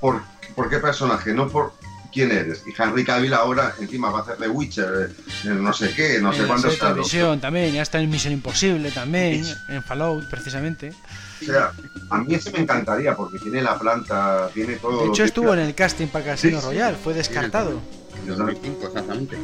[0.00, 0.22] por,
[0.54, 1.72] por qué personaje, no por
[2.12, 2.64] quién eres.
[2.66, 5.10] Y Henry Cavill ahora encima va a hacer The Witcher,
[5.44, 9.44] eh, no sé qué, no sé cuántos televisión también, ya está en Misión Imposible también,
[9.68, 10.92] en Fallout precisamente.
[11.40, 11.72] O sea,
[12.10, 15.02] a mí ese me encantaría porque tiene la planta, tiene todo.
[15.02, 17.80] De hecho, estuvo en el casting para Casino Royal, fue descartado.
[18.26, 19.36] exactamente.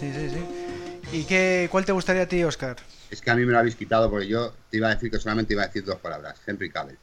[0.00, 0.66] Sí, sí, sí.
[1.12, 2.76] ¿Y qué, cuál te gustaría a ti, Oscar?
[3.10, 5.18] Es que a mí me lo habéis quitado porque yo te iba a decir que
[5.18, 6.98] solamente iba a decir dos palabras: Henry Cavill.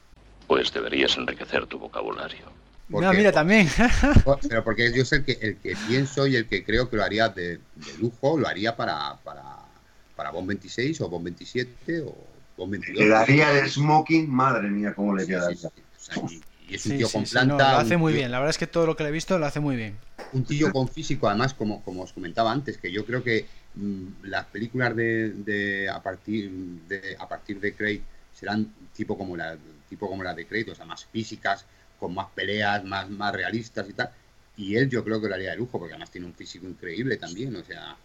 [0.47, 2.52] Pues deberías enriquecer tu vocabulario.
[3.01, 3.67] No, mira, también.
[4.49, 7.03] pero porque yo sé el que, el que pienso y el que creo que lo
[7.03, 7.59] haría de,
[7.99, 9.43] lujo, lo haría para, para,
[10.15, 12.33] para Bomb 26 o Bomb 27 o
[12.67, 15.51] le daría el smoking, madre mía, cómo le queda.
[15.51, 17.73] y, es un tío con planta.
[17.73, 19.45] lo hace muy bien, la verdad es que todo lo que le he visto lo
[19.45, 19.97] hace muy bien.
[20.31, 24.05] Un tío con físico, además, como, como os comentaba antes, que yo creo que mm,
[24.23, 26.51] las películas de, a partir
[26.87, 28.01] de a partir de Craig
[28.33, 29.57] serán tipo como la
[29.89, 31.65] tipo como la de Craig, o sea, más físicas,
[32.03, 34.09] con más peleas, más, más realistas y tal.
[34.57, 37.15] Y él yo creo que lo haría de lujo, porque además tiene un físico increíble
[37.15, 37.95] también, o sea,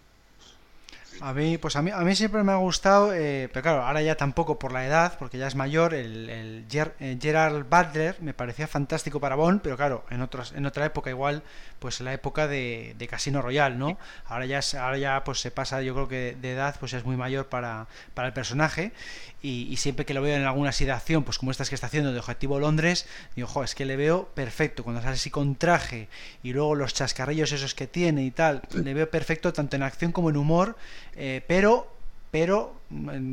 [1.21, 4.03] a mí, pues a mí, a mí siempre me ha gustado, eh, pero claro, ahora
[4.03, 8.35] ya tampoco por la edad, porque ya es mayor, el, el eh, Gerard Butler me
[8.35, 11.43] parecía fantástico para Bond, pero claro, en otras, en otra época igual,
[11.79, 13.99] pues en la época de, Casino Royal, ¿no?
[14.27, 17.17] Ahora ya, ahora ya pues se pasa, yo creo que de edad, pues es muy
[17.17, 18.93] mayor para, para el personaje,
[19.41, 22.19] y, siempre que lo veo en alguna situación, pues como estas que está haciendo de
[22.19, 23.07] Objetivo Londres,
[23.37, 26.09] digo, jo, es que le veo perfecto, cuando sale así con traje,
[26.43, 30.11] y luego los chascarrillos esos que tiene y tal, le veo perfecto tanto en acción
[30.11, 30.77] como en humor,
[31.21, 31.93] Eh, pero,
[32.31, 32.75] pero,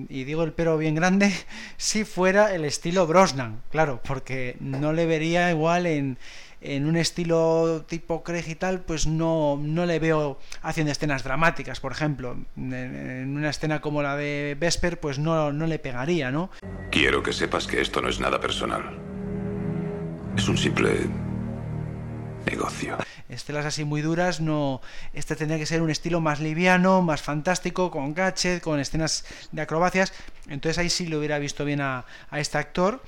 [0.09, 1.31] y digo el pero bien grande,
[1.77, 6.17] si fuera el estilo Brosnan, claro, porque no le vería igual en,
[6.61, 11.79] en un estilo tipo Craig y tal, pues no, no le veo haciendo escenas dramáticas,
[11.79, 12.35] por ejemplo.
[12.57, 16.49] En, una escena como la de Vesper, pues no, no le pegaría, ¿no?
[16.91, 18.97] Quiero que sepas que esto no es nada personal.
[20.35, 21.07] Es un simple
[22.45, 22.97] negocio.
[23.29, 24.81] Estelas así muy duras, no.
[25.13, 29.61] Este tendría que ser un estilo más liviano, más fantástico, con gadget, con escenas de
[29.61, 30.13] acrobacias.
[30.47, 33.01] Entonces ahí sí lo hubiera visto bien a, a este actor.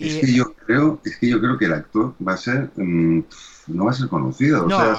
[0.00, 2.70] Es, que yo creo, es que yo creo que el actor va a ser.
[2.76, 3.20] Mm,
[3.66, 4.64] no va a ser conocido.
[4.64, 4.96] o sea,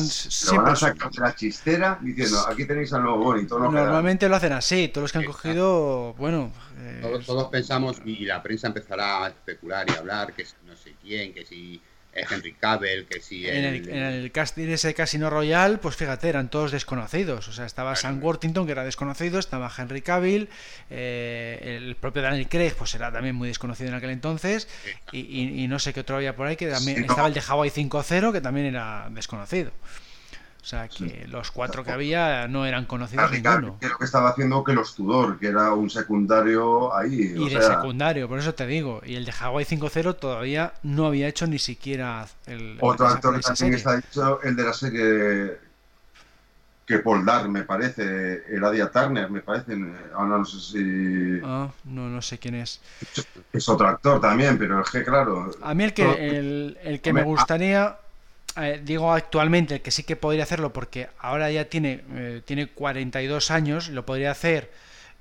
[0.00, 3.58] se, van a sacar la chistera diciendo: aquí tenéis al nuevo bonito.
[3.58, 4.88] Normalmente lo hacen así.
[4.88, 6.52] Todos los que han cogido, bueno.
[6.78, 10.94] Eh, todos, pensamos, y la prensa empezará a especular y a hablar que no sé
[11.00, 11.80] quién, que si
[12.12, 13.46] Henry Cavill, que si...
[13.48, 17.48] En el, en el casting ese Casino Royal, pues fíjate, eran todos desconocidos.
[17.48, 20.48] O sea, estaba Sam Worthington, que era desconocido, estaba Henry Cavill,
[20.90, 24.68] eh, el propio Daniel Craig, pues era también muy desconocido en aquel entonces,
[25.12, 28.32] y, no sé qué otro había por ahí, que también estaba el de Hawaii 5.0,
[28.32, 29.70] que también era desconocido.
[30.62, 33.76] O sea que los cuatro que había no eran conocidos ninguno.
[33.80, 37.32] Creo que estaba haciendo que los Tudor, que era un secundario ahí.
[37.34, 39.00] Y de secundario, por eso te digo.
[39.04, 42.76] Y el de Hawaii 5.0 todavía no había hecho ni siquiera el.
[42.80, 45.70] Otro actor que también está hecho, el de la serie
[46.90, 49.78] que Paul Dar, me parece, Eladia Turner, me parece,
[50.12, 51.40] ahora no sé si...
[51.44, 52.80] Ah, no, no sé quién es.
[53.52, 55.52] Es otro actor también, pero es que claro...
[55.62, 57.96] A mí el que, el, el que me gustaría
[58.62, 63.50] eh, digo actualmente que sí que podría hacerlo porque ahora ya tiene, eh, tiene 42
[63.50, 64.70] años, lo podría hacer,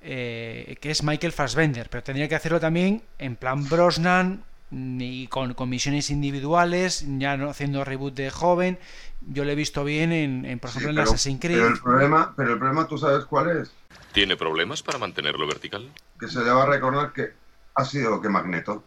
[0.01, 5.55] eh, que es Michael Fassbender, pero tendría que hacerlo también en plan Brosnan y con,
[5.67, 8.77] misiones individuales, ya no haciendo reboot de joven.
[9.21, 11.57] Yo lo he visto bien en, por ejemplo, en Assassin's Creed.
[11.57, 13.71] Pero el, problema, pero el problema, ¿tú sabes cuál es?
[14.11, 15.89] ¿Tiene problemas para mantenerlo vertical?
[16.19, 17.33] Que se deba recordar que
[17.75, 18.83] ha sido que Magneto.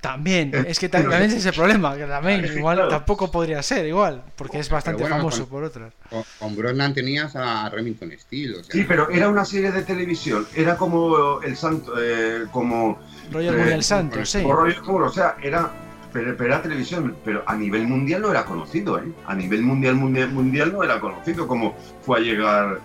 [0.00, 4.20] También, eh, es que también es ese problema, que también igual tampoco podría ser igual,
[4.34, 5.92] porque es bastante famoso por otras.
[6.10, 8.64] Con, con tenías a Remington Steele.
[8.68, 12.98] sí, pero era una serie de televisión, era como el santo, eh, como...
[13.30, 14.42] Royal eh, el Santo, sí.
[14.44, 15.70] o sea, era,
[16.12, 19.12] pero, era televisión, pero a nivel mundial no era conocido, ¿eh?
[19.26, 22.80] A nivel mundial, mundial, mundial no era conocido, como fue a llegar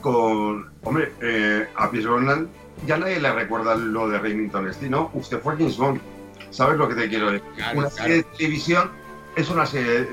[0.00, 0.68] con...
[0.82, 2.48] Hombre, eh, a Pierce Brosnan
[2.86, 5.10] ya nadie le recuerda lo de Remington Steele, ¿no?
[5.14, 6.00] Usted fue James Bond
[6.50, 7.48] ¿Sabes lo que te quiero decir?
[7.74, 8.90] una serie de televisión
[9.36, 10.08] es una serie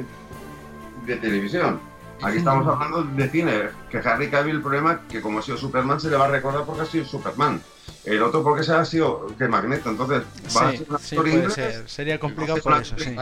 [1.06, 1.80] de, televisión.
[2.22, 3.70] Aquí estamos hablando de cine.
[3.90, 6.66] Que Harry Cavill, el problema que como ha sido Superman, se le va a recordar
[6.66, 7.62] porque ha sido Superman.
[8.04, 9.90] El otro porque se ha sido que Magneto.
[9.90, 10.24] Entonces,
[10.56, 13.16] va a ser una historia Sería complicado por eso, sí.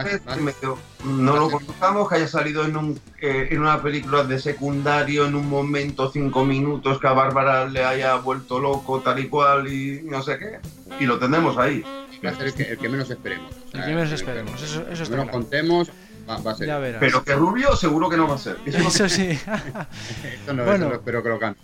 [1.04, 5.34] No lo contamos, que haya salido en, un, eh, en una película de secundario en
[5.34, 10.02] un momento, cinco minutos, que a Bárbara le haya vuelto loco, tal y cual, y
[10.04, 10.58] no sé qué.
[10.98, 11.84] Y lo tenemos ahí
[12.24, 13.52] va a ser el que, menos esperemos.
[13.72, 15.90] el que menos esperemos, eso, eso está contemos,
[16.28, 16.96] va, a ser.
[17.00, 18.56] Pero que Rubio seguro que no va a ser.
[18.64, 19.30] Eso, sí.
[19.30, 21.60] eso no, bueno, espero que lo cante.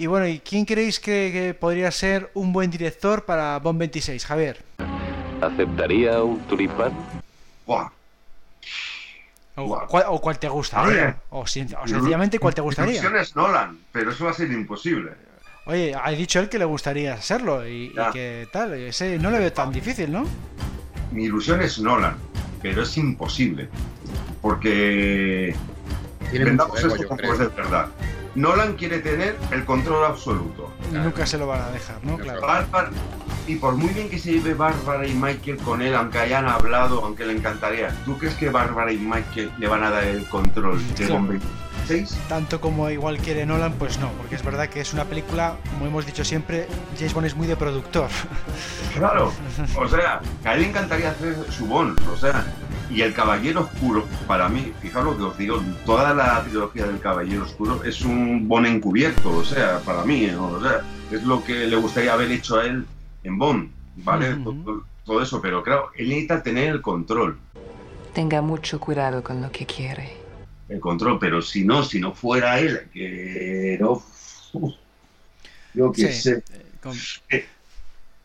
[0.00, 4.62] Y bueno, ¿y quién creéis que, podría ser un buen director para Bond 26, Javier?
[5.40, 6.92] ¿Aceptaría un tulipán?
[7.66, 7.90] Buah.
[9.56, 11.16] O, cuál te gustaría.
[11.30, 13.02] O, sencillamente cuál te gustaría.
[13.20, 15.12] Es Nolan, pero eso va a ser imposible.
[15.68, 18.72] Oye, ha dicho él que le gustaría hacerlo y, que tal.
[18.72, 20.24] Ese no le veo tan difícil, ¿no?
[21.12, 22.16] Mi ilusión es Nolan,
[22.62, 23.68] pero es imposible.
[24.40, 25.54] Porque.
[26.32, 27.88] Vendamos esto como es de verdad.
[28.34, 30.72] Nolan quiere tener el control absoluto.
[30.90, 32.16] Nunca se lo van a dejar, ¿no?
[32.16, 32.90] Claro.
[33.46, 37.04] y por muy bien que se lleve Bárbara y Michael con él, aunque hayan hablado,
[37.04, 40.80] aunque le encantaría, ¿tú crees que Bárbara y Michael le van a dar el control
[40.94, 41.08] de
[42.28, 45.86] Tanto como igual quiere Nolan, pues no, porque es verdad que es una película, como
[45.86, 46.66] hemos dicho siempre,
[46.98, 48.08] James Bond es muy de productor.
[48.94, 49.32] Claro,
[49.76, 52.44] o sea, a él le encantaría hacer su Bond, o sea,
[52.90, 56.98] y el Caballero Oscuro, para mí, fijaos lo que os digo, toda la trilogía del
[56.98, 60.80] Caballero Oscuro es un Bond encubierto, o sea, para mí, o sea,
[61.12, 62.86] es lo que le gustaría haber hecho a él
[63.22, 64.34] en Bond, ¿vale?
[64.34, 67.38] todo, todo, eso, pero claro, él necesita tener el control.
[68.14, 70.27] Tenga mucho cuidado con lo que quiere
[70.68, 74.02] el control, pero si no, si no fuera él, que no,
[75.74, 76.42] yo qué sé.
[77.30, 77.46] Eh,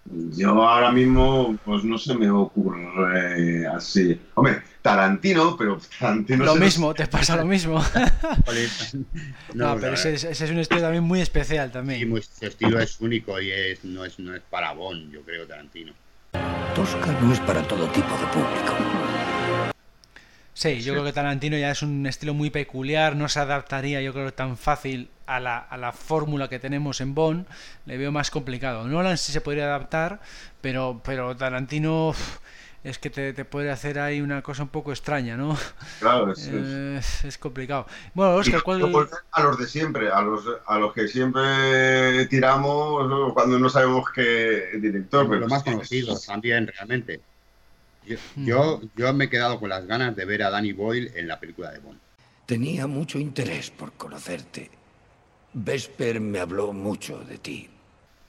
[0.05, 4.19] yo ahora mismo, pues no se me ocurre así.
[4.33, 6.43] Hombre, Tarantino, pero Tarantino.
[6.43, 7.81] Lo mismo, te pasa lo mismo.
[9.53, 11.99] no, pero ese, es un estilo también muy especial también.
[11.99, 15.21] Sí, muy, su estilo es único y es, no, es, no es para Bond, yo
[15.21, 15.93] creo, Tarantino.
[16.75, 19.12] Tosca no es para todo tipo de público.
[20.53, 24.13] Sí, yo creo que Tarantino ya es un estilo muy peculiar, no se adaptaría yo
[24.13, 27.47] creo tan fácil a la, a la fórmula que tenemos en Bond,
[27.85, 28.87] le veo más complicado.
[28.87, 30.21] Nolan sí se podría adaptar,
[30.61, 32.13] pero, pero Tarantino
[32.83, 35.57] es que te, te, puede hacer ahí una cosa un poco extraña, ¿no?
[35.99, 37.87] Claro, es, eh, es complicado.
[38.13, 39.09] Bueno, Oscar, ¿cuál...
[39.31, 44.77] A los de siempre, a los, a los que siempre tiramos cuando no sabemos qué
[44.79, 45.27] director.
[45.27, 47.21] Pero los más conocidos también, realmente.
[48.05, 51.27] Yo, yo, yo, me he quedado con las ganas de ver a Danny Boyle en
[51.27, 51.99] la película de Bond.
[52.45, 54.69] Tenía mucho interés por conocerte.
[55.53, 57.69] Vesper me habló mucho de ti.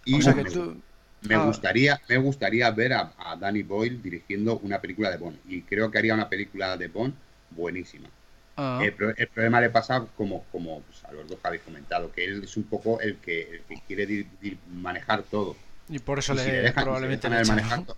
[0.05, 0.77] Y o sea que tú...
[1.23, 1.47] Me, ah.
[1.47, 5.39] gustaría, me gustaría ver a, a, Danny Boyle dirigiendo una película de Bond.
[5.49, 7.15] Y creo que haría una película de Bond
[7.51, 8.11] buenísima.
[8.57, 8.81] Ah.
[8.83, 12.45] El, el, problema le pasa, como, como pues, a los dos habéis comentado, que él
[12.45, 15.57] es un poco el que, el que quiere dir, dir, manejar todo.
[15.89, 17.97] Y por eso y le, si le dejan, probablemente si le dejan manejar todo.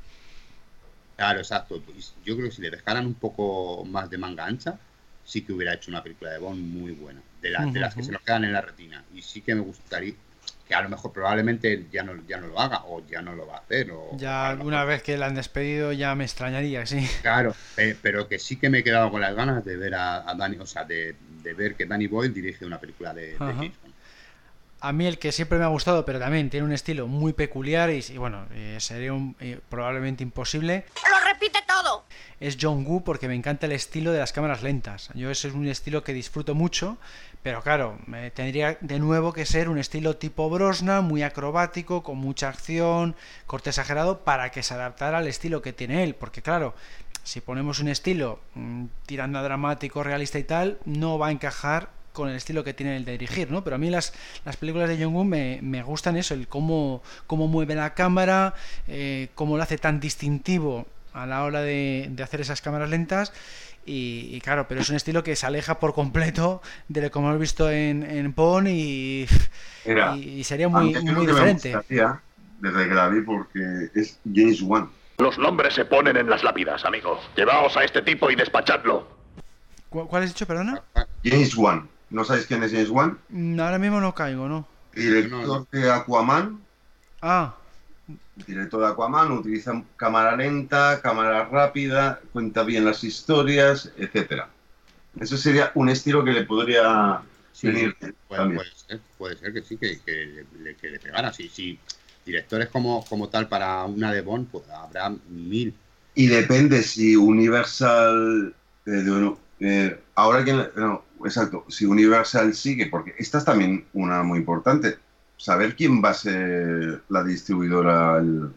[1.16, 1.82] Claro, exacto.
[2.24, 4.78] Yo creo que si le dejaran un poco más de manga ancha,
[5.24, 7.72] sí que hubiera hecho una película de Bond muy buena, de, la, uh -huh.
[7.72, 9.02] de las que se nos quedan en la retina.
[9.14, 10.14] Y sí que me gustaría,
[10.68, 13.46] que a lo mejor probablemente ya no, ya no lo haga o ya no lo
[13.46, 13.90] va a hacer.
[13.92, 17.08] O, ya o una vez que la han despedido ya me extrañaría, sí.
[17.22, 20.28] Claro, eh, pero que sí que me he quedado con las ganas de ver a,
[20.28, 23.36] a Danny, o sea, de, de, ver que Danny Boyle dirige una película de, de
[23.38, 23.94] James Bond.
[24.80, 27.90] A mí el que siempre me ha gustado, pero también tiene un estilo muy peculiar
[27.90, 30.84] y, y bueno, eh, sería un, eh, probablemente imposible.
[31.10, 32.04] ¡Lo repite todo!
[32.40, 35.08] Es John Woo porque me encanta el estilo de las cámaras lentas.
[35.14, 36.98] Yo ese es un estilo que disfruto mucho,
[37.42, 42.18] pero claro, me tendría de nuevo que ser un estilo tipo Brosnan, muy acrobático, con
[42.18, 43.16] mucha acción,
[43.46, 46.14] corte exagerado, para que se adaptara al estilo que tiene él.
[46.14, 46.74] Porque claro,
[47.24, 51.95] si ponemos un estilo mmm, tirando a dramático, realista y tal, no va a encajar
[52.16, 53.62] con el estilo que tiene el de dirigir, ¿no?
[53.62, 54.14] Pero a mí las,
[54.46, 58.54] las películas de Jong-un me, me, gustan eso, el cómo, cómo mueve la cámara,
[58.88, 63.34] eh, cómo lo hace tan distintivo a la hora de, de hacer esas cámaras lentas.
[63.84, 67.18] Y, y, claro, pero es un estilo que se aleja por completo de lo que
[67.18, 69.26] hemos visto en, en Pon y,
[69.84, 71.76] Mira, y, sería muy, muy diferente.
[71.88, 74.88] desde que la vi porque es James Wan.
[75.18, 77.20] Los nombres se ponen en las lápidas, amigo.
[77.36, 79.06] Llevaos a este tipo y despachadlo.
[79.88, 80.82] ¿Cuál has dicho, perdona?
[81.22, 81.88] James Wan.
[82.10, 83.18] ¿No sabéis quién es James Wan?
[83.58, 84.66] Ahora mismo no caigo, ¿no?
[84.94, 86.60] Director de Aquaman.
[87.20, 87.54] Ah.
[88.46, 94.48] Director de Aquaman, utiliza cámara lenta, cámara rápida, cuenta bien las historias, etcétera.
[95.20, 97.96] Eso sería un estilo que le podría sí, venir
[98.28, 101.32] puede, puede, ser, puede, ser, que sí, que, que, le, que le pegara.
[101.32, 101.78] Sí, sí.
[102.24, 105.74] Directores como, como tal para una de Bond, pues habrá mil.
[106.14, 108.54] Y depende si Universal...
[108.84, 110.52] Eh, de, eh, ahora que...
[110.52, 114.98] No, exacto, si Universal sigue, porque esta es también una muy importante,
[115.36, 118.50] saber quién va a ser la distribuidora el,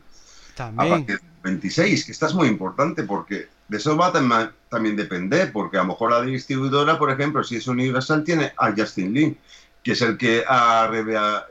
[0.55, 0.93] también.
[0.93, 4.95] a partir del 26, que esta es muy importante porque de eso va a también
[4.95, 9.13] depender, porque a lo mejor la distribuidora, por ejemplo, si es Universal, tiene a Justin
[9.13, 9.37] Lin,
[9.83, 10.89] que es el que ha,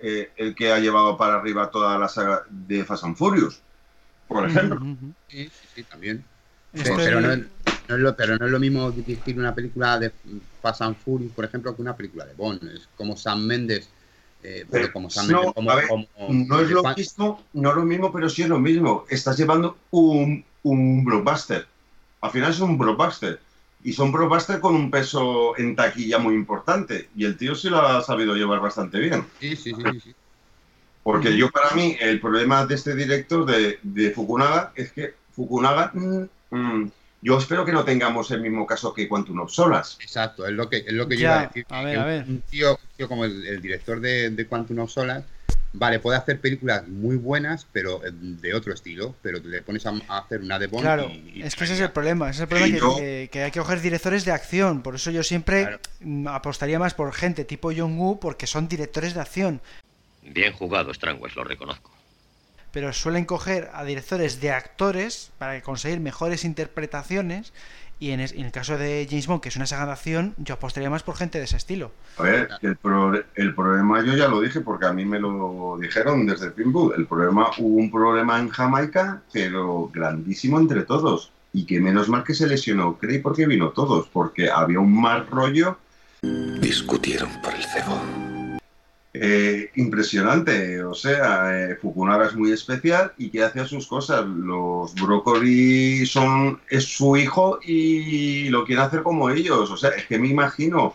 [0.02, 3.60] eh, el que ha llevado para arriba toda la saga de Fast and Furious,
[4.26, 4.80] por ejemplo.
[5.28, 6.24] Sí, sí, también.
[6.74, 7.44] Sí, pero no,
[7.88, 10.12] no es lo, pero no es lo mismo dirigir una película de
[10.60, 12.62] Fast and Furious, por ejemplo, que una película de Bond.
[12.74, 13.88] Es como Sam Mendes.
[14.42, 17.76] Eh, pero como Sam no, Mendes como, ver, como, no es lo mismo, no es
[17.76, 19.04] lo mismo, pero sí es lo mismo.
[19.08, 21.66] Estás llevando un, un blockbuster.
[22.20, 23.40] Al final es un blockbuster.
[23.84, 27.08] Y son blockbuster con un peso en taquilla muy importante.
[27.16, 29.24] Y el tío sí lo ha sabido llevar bastante bien.
[29.40, 30.00] Sí, sí, sí.
[30.02, 30.14] sí.
[31.02, 35.90] Porque yo, para mí, el problema de este director de, de Fukunaga es que Fukunaga
[35.94, 36.90] mmm, mmm,
[37.20, 39.98] yo espero que no tengamos el mismo caso que Quantum of Solas.
[40.00, 41.66] Exacto, es lo que, es lo que yo ya, iba a decir.
[41.68, 42.24] A ver, a ver.
[42.28, 45.24] Un, tío, un tío como el, el director de, de, Quantum of Solas,
[45.72, 50.18] vale, puede hacer películas muy buenas, pero de otro estilo, pero le pones a, a
[50.18, 52.40] hacer una de Bond Claro, y, y es que ese es el problema, ese es
[52.42, 52.96] el problema que, yo...
[52.96, 56.30] que, que, hay que coger directores de acción, por eso yo siempre claro.
[56.30, 59.60] apostaría más por gente tipo John Woo, porque son directores de acción.
[60.22, 61.97] Bien jugado, Strangwell, lo reconozco
[62.72, 67.52] pero suelen coger a directores de actores para conseguir mejores interpretaciones
[68.00, 70.88] y en, el caso de James Bond, que es una saga de acción, yo apostaría
[70.88, 71.90] más por gente de ese estilo.
[72.16, 75.76] A ver, el, pro, el problema yo ya lo dije porque a mí me lo
[75.80, 76.94] dijeron desde el Pinball.
[76.96, 81.32] El problema, hubo un problema en Jamaica, pero grandísimo entre todos.
[81.52, 85.26] Y que menos mal que se lesionó Cray porque vino todos, porque había un mal
[85.26, 85.78] rollo.
[86.22, 88.37] Discutieron por el cebo.
[89.14, 94.26] Eh, impresionante, o sea, eh, Fukunaga es muy especial y que hace sus cosas.
[94.26, 99.70] Los brócoli son es su hijo y lo quiere hacer como ellos.
[99.70, 100.94] O sea, es que me imagino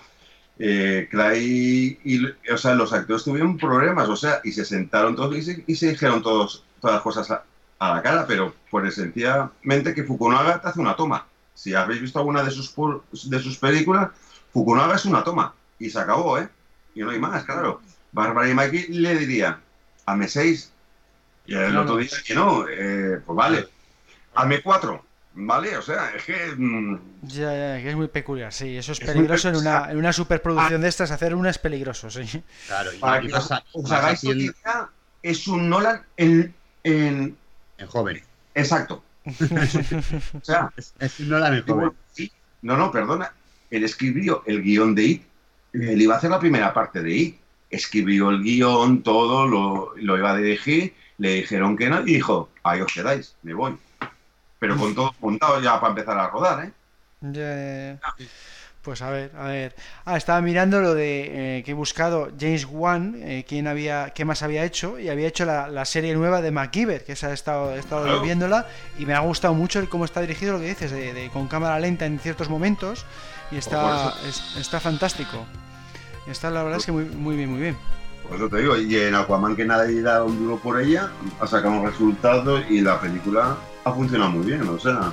[0.60, 5.36] eh, Cray y, o sea, los actores tuvieron problemas, o sea, y se sentaron todos
[5.38, 7.44] y se, y se dijeron todos todas las cosas a,
[7.80, 12.20] a, la cara, pero por sencillamente que Fukunaga te hace una toma si habéis visto
[12.20, 12.74] alguna de sus,
[13.30, 14.10] de sus películas,
[14.52, 16.50] Fukunaga es una toma y se acabó, ¿eh?
[16.96, 17.82] Y no hay más, claro.
[18.14, 19.60] Barbara y Mikey le diría,
[20.06, 20.72] ame 6.
[21.46, 23.68] Y el otro día que no, eh, pues vale,
[24.36, 25.04] ame 4.
[25.36, 25.76] ¿Vale?
[25.78, 26.54] O sea, es que.
[26.56, 28.78] Mm, ya, ya, que es muy peculiar, sí.
[28.78, 31.10] Eso es, peligroso en una, en una superproducción de estas.
[31.10, 32.44] Hacer una es peligroso, sí.
[32.68, 33.52] Claro, y Para que os,
[33.92, 34.54] hagáis haciendo...
[35.24, 36.54] es un Nolan en.
[36.84, 37.36] En,
[37.78, 38.22] en joven.
[38.54, 39.04] Exacto.
[39.26, 41.92] o sea, es, un Nolan en joven.
[42.12, 42.32] Sí.
[42.62, 43.34] No, no, perdona.
[43.72, 45.24] Él escribió el guion de It.
[45.74, 47.38] Él iba a hacer la primera parte de It.
[47.74, 50.94] Escribió el guion, todo, lo, lo iba a dirigir.
[51.18, 53.78] Le dijeron que no y dijo: Ahí os quedáis, me voy
[54.64, 56.72] pero con todo montado ya para empezar a rodar,
[57.22, 57.98] ¿eh?
[58.82, 59.76] Pues a ver, a ver.
[60.06, 64.24] Ah, estaba mirando lo de eh, que he buscado James Wan, eh, quién había, qué
[64.24, 67.76] más había hecho, y había hecho la, serie nueva de MacGyver, que esa he estado,
[67.76, 68.66] he estado viéndola,
[68.98, 71.78] y me ha gustado mucho el cómo está dirigido lo que dices, de, con cámara
[71.78, 73.06] lenta en ciertos momentos,
[73.52, 74.14] y está,
[74.58, 75.46] está fantástico.
[76.28, 77.78] Está la verdad es que muy, muy bien, muy bien.
[78.28, 81.12] Por eso te digo, y en Aquaman que nadie da un duro por ella,
[81.42, 85.12] ha sacado resultados y la película ha funcionado muy bien, o sea,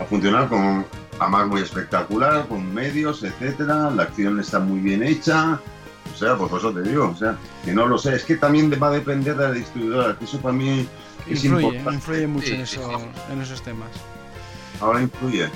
[0.00, 0.86] ha funcionado con,
[1.18, 5.60] además muy espectacular, con medios, etcétera, la acción está muy bien hecha,
[6.14, 8.36] o sea, pues por eso te digo, o sea, que no lo sé, es que
[8.36, 10.88] también va a depender de la distribuidora, que eso para mí
[11.28, 11.94] es influye, importante.
[11.94, 13.90] Influye mucho en, en esos temas.
[14.80, 15.50] Ahora influye.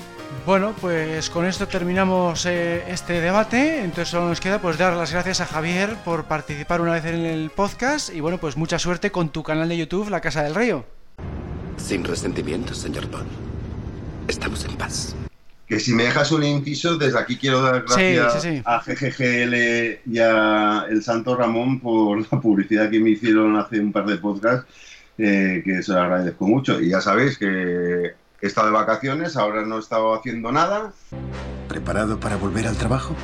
[0.45, 3.83] Bueno, pues con esto terminamos eh, este debate.
[3.83, 7.25] Entonces solo nos queda pues dar las gracias a Javier por participar una vez en
[7.25, 10.55] el podcast y bueno, pues mucha suerte con tu canal de YouTube La Casa del
[10.55, 10.85] Río.
[11.77, 13.29] Sin resentimientos, señor Bond.
[14.27, 15.15] Estamos en paz.
[15.67, 19.55] Que si me dejas un inciso, desde aquí quiero dar gracias a GGGL
[20.05, 24.17] y a El Santo Ramón por la publicidad que me hicieron hace un par de
[24.17, 24.65] podcasts,
[25.17, 26.81] eh, que se lo agradezco mucho.
[26.81, 30.93] Y ya sabéis que He estado de vacaciones, ahora no he estado haciendo nada.
[31.67, 33.15] ¿Preparado para volver al trabajo?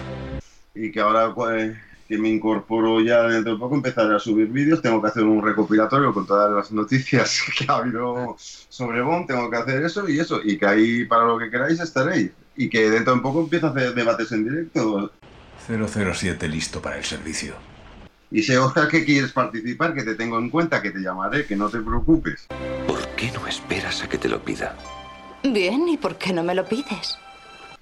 [0.75, 1.75] Y que ahora pues,
[2.07, 4.79] que me incorporo ya dentro de poco empezaré a subir vídeos.
[4.79, 9.25] Tengo que hacer un recopilatorio con todas las noticias que ha habido sobre Bond.
[9.25, 10.39] Tengo que hacer eso y eso.
[10.43, 12.29] Y que ahí para lo que queráis estaréis.
[12.55, 15.11] Y que dentro de poco empiezo a hacer debates en directo.
[15.67, 17.55] 007 listo para el servicio.
[18.29, 21.55] Y si Oscar que quieres participar, que te tengo en cuenta, que te llamaré, que
[21.55, 22.47] no te preocupes.
[22.85, 24.75] ¿Por qué no esperas a que te lo pida?
[25.53, 27.17] Bien, ¿y por qué no me lo pides?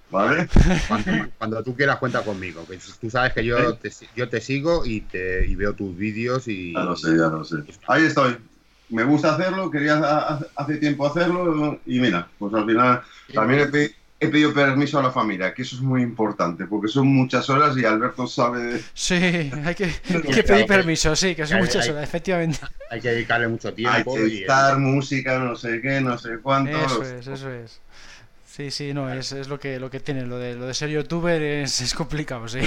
[0.10, 0.48] ¿Vale?
[1.38, 2.66] Cuando, tú quieras cuenta conmigo.
[3.02, 6.74] tú sabes que yo, te, yo te sigo y, te, y veo tus vídeos y...
[6.74, 7.58] Ya lo sé, ya lo sé.
[7.88, 8.38] Ahí estoy.
[8.90, 9.98] Me gusta hacerlo, quería
[10.56, 13.02] hace tiempo hacerlo y mira, pues al final
[13.34, 17.50] también he, pedido permiso a la familia, que eso es muy importante, porque son muchas
[17.50, 18.82] horas y Alberto sabe...
[18.94, 19.16] Sí,
[19.66, 19.88] hay que,
[20.44, 22.60] pedir permiso, sí, que son muchas horas, efectivamente.
[22.90, 23.94] Hay que dedicarle mucho tiempo.
[23.96, 26.78] Hay que editar música, no sé qué, no sé cuánto.
[26.78, 27.82] Eso es, eso es.
[28.56, 30.26] Sí, sí, no, es, es lo que lo que tiene.
[30.26, 32.62] Lo de, lo de ser youtuber es, es complicado, sí.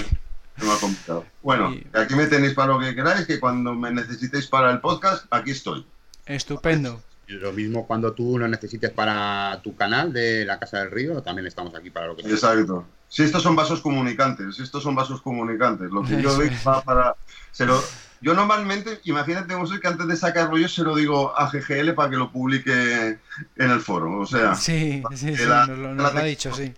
[0.81, 1.25] complicado.
[1.43, 5.25] Bueno, aquí me tenéis para lo que queráis, que cuando me necesitéis para el podcast,
[5.31, 5.87] aquí estoy.
[6.27, 7.03] Estupendo.
[7.29, 11.47] Lo mismo cuando tú lo necesites para tu canal de La Casa del Río, también
[11.47, 12.87] estamos aquí para lo que Exacto.
[13.09, 16.83] Si estos son vasos comunicantes, si estos son vasos comunicantes, lo que yo doy va
[16.83, 17.17] para...
[17.53, 17.83] Se lo,
[18.21, 22.17] yo normalmente, imagínate, que antes de sacarlo yo se lo digo a GGL para que
[22.17, 23.19] lo publique
[23.57, 24.19] en el foro.
[24.19, 26.75] O sea, sí, sí, sí nos, lo, ha dicho, sí.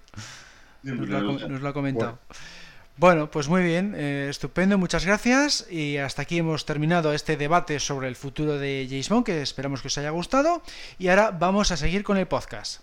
[0.83, 2.19] Nos lo, ha, comentado.
[2.29, 2.41] Bueno.
[3.31, 5.67] Pues muy bien, eh, estupendo, muchas gracias.
[5.71, 9.81] Y hasta aquí hemos terminado este debate sobre el futuro de James Bond, que esperamos
[9.81, 10.63] que os haya gustado.
[10.99, 12.83] Y ahora vamos a seguir con el podcast.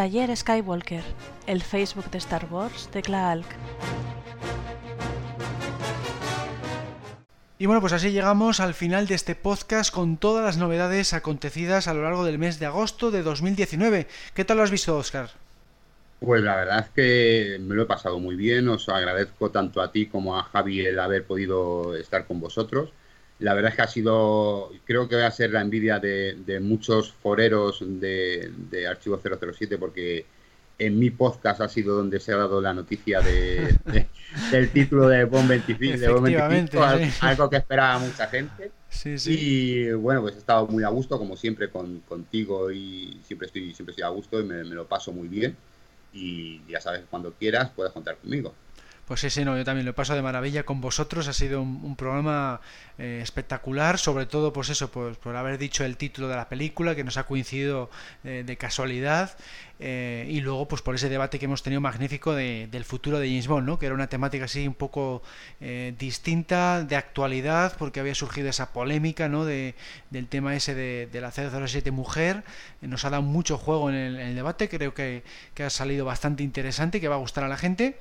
[0.00, 1.02] Taller Skywalker,
[1.46, 3.44] el Facebook de Star Wars de Klaalk.
[7.58, 11.86] Y bueno, pues así llegamos al final de este podcast con todas las novedades acontecidas
[11.86, 14.06] a lo largo del mes de agosto de 2019.
[14.32, 15.32] ¿Qué tal lo has visto, Oscar?
[16.18, 18.70] Pues la verdad es que me lo he pasado muy bien.
[18.70, 22.88] Os agradezco tanto a ti como a Javi el haber podido estar con vosotros.
[23.40, 27.12] La verdad es que ha sido, creo que va a ser la envidia de, muchos
[27.12, 30.26] foreros de, Archivo 007 porque
[30.78, 33.76] en mi podcast ha sido donde se ha dado la noticia de,
[34.50, 38.70] del título de Bomb 25, de algo que esperaba mucha gente.
[39.26, 43.72] Y bueno, pues he estado muy a gusto, como siempre, con, contigo y siempre estoy,
[43.72, 45.56] siempre estoy a gusto y me, lo paso muy bien.
[46.12, 48.54] y ya sabes, cuando quieras puedes contar conmigo.
[49.10, 51.26] Pues sí, no, yo también lo paso de maravilla con vosotros.
[51.26, 52.60] Ha sido un, programa
[52.96, 56.94] eh, espectacular, sobre todo, pues eso, pues, por haber dicho el título de la película,
[56.94, 57.90] que nos ha coincidido
[58.22, 59.36] eh, de casualidad,
[59.80, 63.48] eh, y luego, pues por ese debate que hemos tenido magnífico del futuro de James
[63.48, 63.80] Bond, ¿no?
[63.80, 65.24] Que era una temática así un poco
[65.98, 69.44] distinta, de actualidad, porque había surgido esa polémica, ¿no?
[69.44, 69.74] De,
[70.10, 72.44] del tema ese de, de la 007 mujer.
[72.80, 75.24] Nos ha dado mucho juego en el, en el debate, creo que,
[75.54, 77.98] que ha salido bastante interesante que va a gustar a la gente.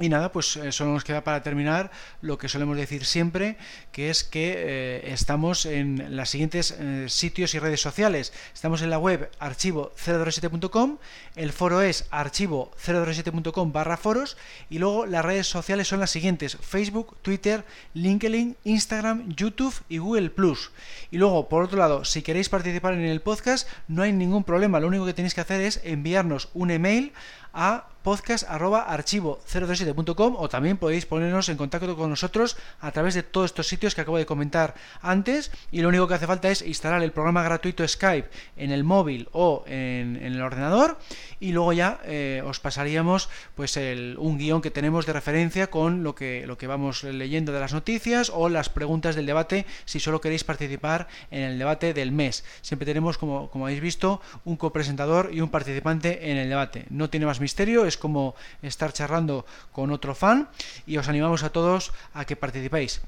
[0.00, 3.56] Y nada, pues eh, solo nos queda para terminar lo que solemos decir siempre,
[3.90, 8.32] que es que eh, estamos en los siguientes eh, sitios y redes sociales.
[8.54, 10.98] Estamos en la web archivo027.com,
[11.34, 14.36] el foro es archivo027.com barra foros
[14.70, 17.64] y luego las redes sociales son las siguientes, Facebook, Twitter,
[17.94, 20.70] LinkedIn, Instagram, YouTube y Google +.
[21.10, 24.78] Y luego, por otro lado, si queréis participar en el podcast, no hay ningún problema,
[24.78, 27.12] lo único que tenéis que hacer es enviarnos un email
[27.52, 33.66] a podcast.archivo027.com o también podéis ponernos en contacto con nosotros a través de todos estos
[33.66, 35.50] sitios que acabo de comentar antes.
[35.70, 39.28] Y lo único que hace falta es instalar el programa gratuito Skype en el móvil
[39.32, 40.96] o en, el ordenador
[41.40, 46.02] y luego ya eh, os pasaríamos pues el, un guion que tenemos de referencia con
[46.02, 50.00] lo que, lo que vamos leyendo de las noticias o las preguntas del debate si
[50.00, 52.44] solo queréis participar en el debate del mes.
[52.62, 56.86] Siempre tenemos, como, como habéis visto, un copresentador y un participante en el debate.
[56.90, 60.48] No tiene más misterio, es como estar charlando con otro fan
[60.86, 63.02] y os animamos a todos a que participéis.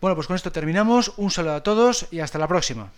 [0.00, 1.12] Bueno, pues con esto terminamos.
[1.16, 2.90] Un saludo a todos y hasta la próxima.